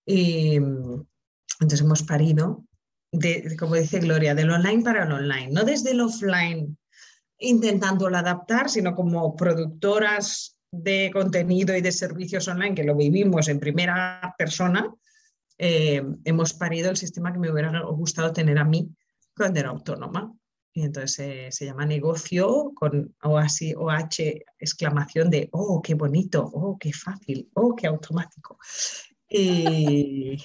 [0.07, 2.65] Y entonces hemos parido,
[3.13, 6.77] de, como dice Gloria, del online para el online, no desde el offline
[7.39, 13.61] intentándolo adaptar, sino como productoras de contenido y de servicios online que lo vivimos en
[13.61, 14.93] primera persona,
[15.59, 18.89] eh, hemos parido el sistema que me hubiera gustado tener a mí
[19.37, 20.33] cuando era autónoma.
[20.73, 26.49] Y entonces eh, se llama negocio con o así, OH exclamación de, oh, qué bonito,
[26.53, 28.59] oh, qué fácil, oh, qué automático.
[29.29, 30.39] Y,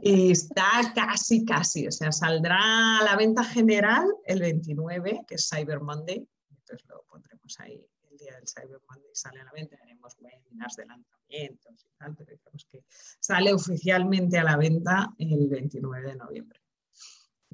[0.00, 5.48] y, está casi, casi, o sea, saldrá a la venta general el 29, que es
[5.48, 7.86] Cyber Monday, entonces lo pondremos ahí
[8.22, 12.30] día del Cyber Monday, sale a la venta, haremos webinars de lanzamientos y tal, pero
[12.30, 12.84] digamos que
[13.20, 16.62] sale oficialmente a la venta el 29 de noviembre.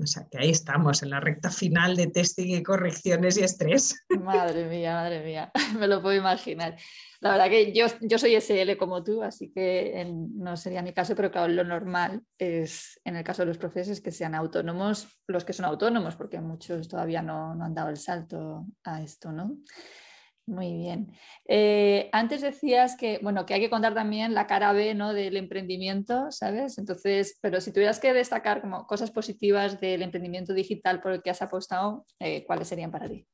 [0.01, 3.97] O sea que ahí estamos, en la recta final de testing y correcciones y estrés.
[4.23, 6.77] Madre mía, madre mía, me lo puedo imaginar.
[7.21, 11.17] La verdad que yo, yo soy SL como tú, así que no sería mi caso,
[11.17, 15.45] pero claro, lo normal es, en el caso de los profesores, que sean autónomos los
[15.45, 19.59] que son autónomos, porque muchos todavía no, no han dado el salto a esto, ¿no?
[20.49, 21.13] Muy bien.
[21.47, 25.13] Eh, antes decías que, bueno, que hay que contar también la cara B ¿no?
[25.13, 26.79] del emprendimiento, ¿sabes?
[26.79, 31.29] Entonces, pero si tuvieras que destacar como cosas positivas del emprendimiento digital por el que
[31.29, 33.27] has apostado, eh, ¿cuáles serían para ti?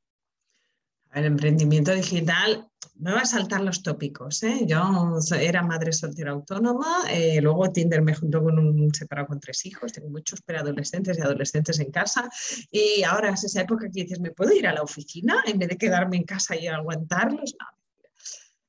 [1.15, 4.43] El emprendimiento digital, me va a saltar los tópicos.
[4.43, 4.61] ¿eh?
[4.67, 9.65] Yo era madre soltera autónoma, eh, luego Tinder me juntó con un separado con tres
[9.67, 12.29] hijos, tengo muchos preadolescentes y adolescentes en casa
[12.71, 15.69] y ahora es esa época que dices, ¿me puedo ir a la oficina en vez
[15.69, 17.57] de quedarme en casa y aguantarlos?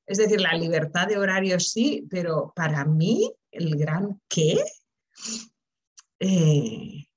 [0.06, 4.60] Es decir, la libertad de horario sí, pero para mí el gran qué
[6.20, 7.08] eh,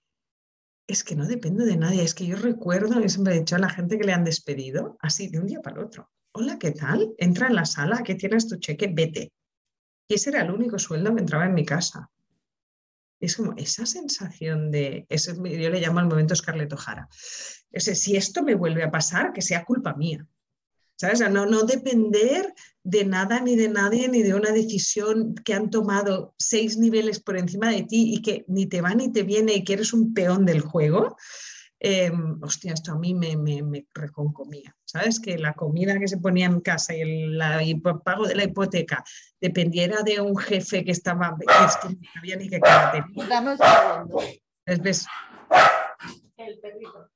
[0.89, 2.03] es que no dependo de nadie.
[2.03, 4.97] Es que yo recuerdo, y siempre he dicho a la gente que le han despedido,
[5.01, 6.11] así de un día para el otro.
[6.33, 7.15] Hola, ¿qué tal?
[7.19, 9.31] Entra en la sala, que tienes tu cheque, vete.
[10.09, 12.11] Y ese era el único sueldo que entraba en mi casa.
[13.21, 17.09] Es como esa sensación de, ese, yo le llamo al momento Scarlett O'Hara.
[17.71, 20.27] Ese, si esto me vuelve a pasar, que sea culpa mía.
[21.01, 21.21] ¿Sabes?
[21.31, 26.35] no, no depender de nada ni de nadie ni de una decisión que han tomado
[26.39, 29.65] seis niveles por encima de ti y que ni te va ni te viene y
[29.65, 31.17] que eres un peón del juego.
[31.79, 34.75] Em, hostia, esto a mí me, me, reconcomía.
[34.85, 35.21] ¿Sabes?
[35.21, 39.05] Que la comida que se ponía en casa y el, pago de la hipoteca
[39.41, 43.25] dependiera de un jefe que estaba, que, que no sabía ni qué cara tenía.
[44.83, 45.07] ¿Ves?
[46.37, 47.09] El perrito.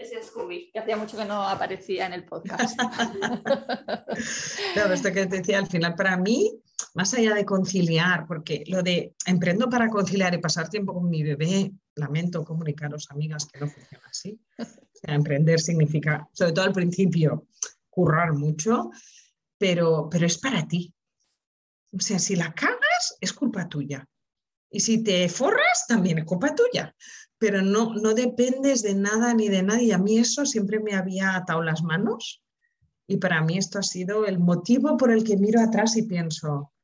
[0.00, 2.74] Ese Scooby, que hacía mucho que no aparecía en el podcast.
[4.72, 6.58] claro, esto que te decía, al final para mí,
[6.94, 11.22] más allá de conciliar, porque lo de emprendo para conciliar y pasar tiempo con mi
[11.22, 14.40] bebé, lamento comunicaros, amigas, que no funciona así.
[14.58, 17.48] O sea, emprender significa, sobre todo al principio,
[17.90, 18.90] currar mucho,
[19.58, 20.94] pero, pero es para ti.
[21.92, 24.08] O sea, si la cagas, es culpa tuya.
[24.70, 26.94] Y si te forras, también es culpa tuya
[27.40, 29.94] pero no, no dependes de nada ni de nadie.
[29.94, 32.42] A mí eso siempre me había atado las manos
[33.06, 36.74] y para mí esto ha sido el motivo por el que miro atrás y pienso,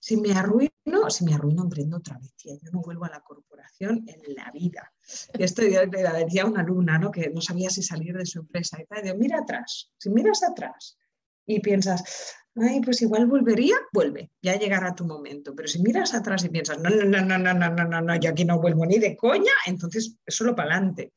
[0.00, 2.54] si me arruino, si me arruino, emprendo otra vez, tía.
[2.62, 4.90] Yo no vuelvo a la corporación en la vida.
[5.38, 7.10] Y esto yo le decía a una alumna, ¿no?
[7.10, 8.80] Que no sabía si salir de su empresa.
[8.80, 10.96] Y tal, mira atrás, si miras atrás
[11.44, 15.54] y piensas, ay, pues igual volvería, vuelve, ya llegará tu momento.
[15.54, 18.16] Pero si miras atrás y piensas, no, no, no, no, no, no, no, no, no,
[18.16, 21.12] yo aquí no vuelvo ni de coña, entonces es solo para adelante.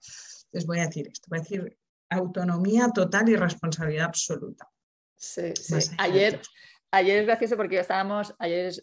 [0.52, 1.78] Les voy a decir esto, voy a decir
[2.10, 4.70] autonomía total y responsabilidad absoluta.
[5.16, 5.76] Sí, sí.
[5.98, 6.42] Ayer,
[6.92, 8.74] ayer es gracioso porque estábamos, ayer,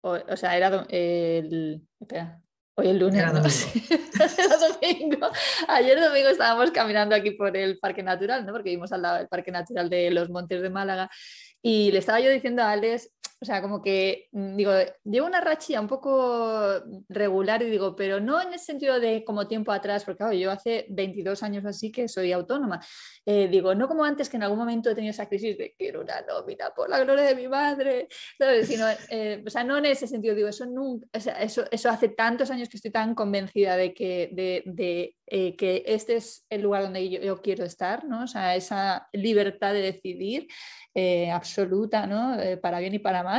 [0.00, 2.42] o, sea, era el, espera,
[2.80, 3.22] Hoy el lunes.
[4.38, 5.28] Era domingo.
[5.68, 8.52] Ayer domingo estábamos caminando aquí por el Parque Natural, ¿no?
[8.52, 11.10] Porque vimos al lado del Parque Natural de los Montes de Málaga
[11.60, 13.10] y le estaba yo diciendo a Alex,
[13.42, 14.72] o sea, como que, mm, digo,
[15.04, 19.48] llevo una rachilla un poco regular y digo, pero no en el sentido de como
[19.48, 22.80] tiempo atrás, porque yo hace 22 años así que soy autónoma.
[23.24, 26.02] Eh, digo, no como antes que en algún momento he tenido esa crisis de quiero
[26.02, 28.70] una nómina por la gloria de mi madre, ¿sabes?
[29.08, 32.10] Eh, o sea, no en ese sentido, digo, eso nunca, o sea, eso, eso hace
[32.10, 36.82] tantos años que estoy tan convencida de que, de, eh, que este es el lugar
[36.82, 38.24] donde yo, quiero estar, ¿no?
[38.24, 40.46] O sea, esa libertad de decidir.
[41.32, 42.36] Absoluta, ¿no?
[42.60, 43.29] Para bien y para mal,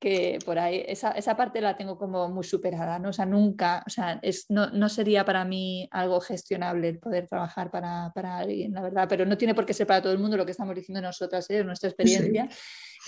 [0.00, 3.10] que por ahí esa, esa, parte la tengo como muy superada, ¿no?
[3.10, 7.26] O sea, nunca, o sea, es, no, no, sería para mí algo gestionable el poder
[7.26, 10.18] trabajar para, para, alguien, la verdad, pero no tiene por qué ser para todo el
[10.18, 11.62] mundo lo que estamos diciendo nosotras, ¿eh?
[11.64, 12.48] nuestra experiencia.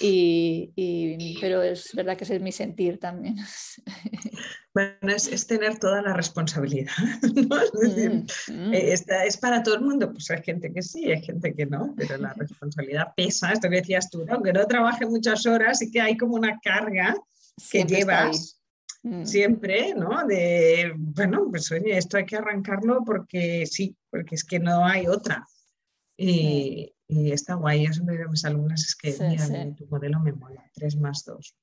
[0.00, 3.36] Y, pero es verdad que ese es mi sentir también.
[4.74, 6.92] Bueno, es, tener toda la responsabilidad.
[7.50, 7.60] ¿no?
[7.60, 8.10] Es decir,
[8.48, 8.72] mm, mm.
[8.72, 8.94] Eh,
[9.26, 10.10] es para todo el mundo.
[10.10, 13.76] Pues hay gente que sí, hay gente que no, pero la responsabilidad pesa, esto que
[13.76, 17.14] decías tú, aunque no trabaje muchas horas, y que hay como una carga
[17.70, 18.62] que llevas.
[19.02, 19.24] Mm.
[19.26, 20.26] Siempre, ¿no?
[20.26, 25.06] De, bueno, pues oye, esto hay que arrancarlo porque sí, porque es que no hay
[25.06, 25.44] otra.
[26.16, 30.18] Y, y está guay, yo siempre digo a mis alumnas, es que mira, tu modelo
[30.20, 31.56] me mola, 3 más 2.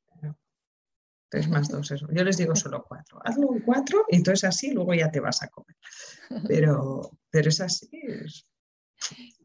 [1.32, 2.08] 3 más 2, eso.
[2.12, 3.22] Yo les digo solo 4.
[3.24, 5.76] Hazlo un 4 y entonces así luego ya te vas a comer.
[6.48, 7.90] Pero, pero es así.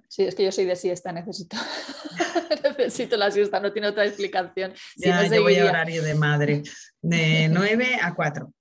[0.08, 1.56] Sí, es que yo soy de siesta, necesito,
[2.78, 4.72] necesito la siesta, no tiene otra explicación.
[4.96, 6.62] ya, yo voy a horario de madre,
[7.00, 8.52] de 9 a 4.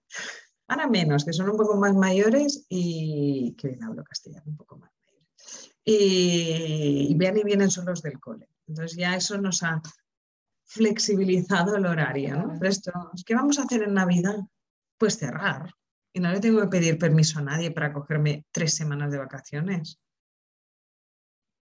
[0.68, 4.78] Ahora menos, que son un poco más mayores y que bien hablo castellano, un poco
[4.78, 4.93] más
[5.86, 8.48] y, vean y vienen solos del cole.
[8.68, 9.82] Entonces ya eso nos ha
[10.66, 12.36] flexibilizado el horario.
[12.38, 12.68] ¿no?
[12.68, 12.92] esto,
[13.26, 14.38] ¿qué vamos a hacer en Navidad?
[14.98, 15.74] Pues cerrar.
[16.14, 20.00] Y no le tengo que pedir permiso a nadie para cogerme tres semanas de vacaciones.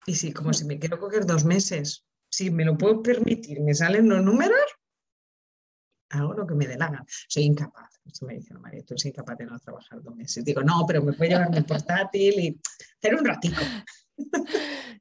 [0.06, 3.74] Y sí, como si me quiero coger dos meses, si me lo puedo permitir, me
[3.74, 4.60] salen los números,
[6.10, 7.04] hago lo que me dé la gana.
[7.28, 8.00] Soy incapaz.
[8.04, 10.44] Esto me dice, María, tú eres incapaz de no trabajar dos meses.
[10.44, 12.60] Digo, no, pero me puedo llevar mi portátil y
[12.98, 13.60] hacer un ratito.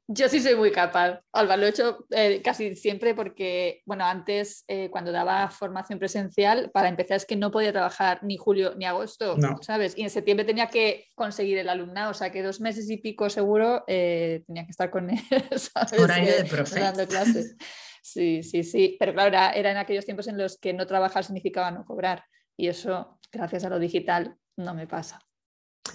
[0.08, 1.20] Yo sí soy muy capaz.
[1.32, 6.70] Alba, lo he hecho eh, casi siempre porque, bueno, antes eh, cuando daba formación presencial,
[6.72, 9.96] para empezar es que no podía trabajar ni julio ni agosto, ¿sabes?
[9.96, 13.30] Y en septiembre tenía que conseguir el alumnado, o sea que dos meses y pico
[13.30, 15.18] seguro eh, tenía que estar con él,
[15.56, 15.98] ¿sabes?
[15.98, 16.80] Horario de profe.
[16.80, 17.56] Dando clases.
[18.02, 18.96] Sí, sí, sí.
[18.98, 22.24] Pero claro, era, era en aquellos tiempos en los que no trabajar significaba no cobrar.
[22.56, 25.20] Y eso, gracias a lo digital, no me pasa.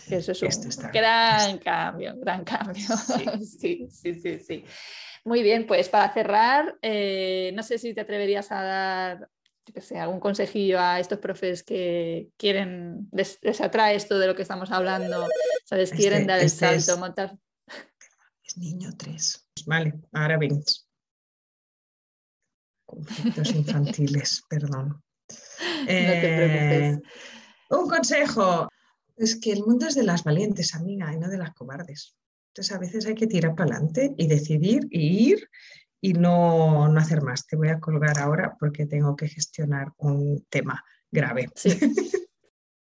[0.09, 2.85] Eso es un gran cambio, gran cambio.
[3.41, 3.87] Sí.
[3.91, 4.13] sí.
[4.13, 4.65] sí, sí,
[5.23, 9.29] Muy bien, pues para cerrar, eh, no sé si te atreverías a dar
[9.73, 14.41] que sé, algún consejillo a estos profes que quieren, les, atrae esto de lo que
[14.41, 15.27] estamos hablando,
[15.65, 15.91] ¿sabes?
[15.91, 17.37] Este, quieren dar el este salto, montar.
[18.43, 19.47] Es niño 3.
[19.67, 20.63] Vale, ahora ven.
[22.85, 24.89] Conflictos infantiles, perdón.
[24.89, 26.97] no te preocupes.
[26.97, 27.01] Eh,
[27.71, 28.69] un consejo,
[29.19, 32.15] es que el mundo es de las valientes, amiga, y no de las cobardes.
[32.51, 35.49] Entonces a veces hay que tirar para adelante y decidir y ir
[36.01, 37.45] y no, no hacer más.
[37.45, 41.49] Te voy a colgar ahora porque tengo que gestionar un tema grave.
[41.55, 41.77] Sí.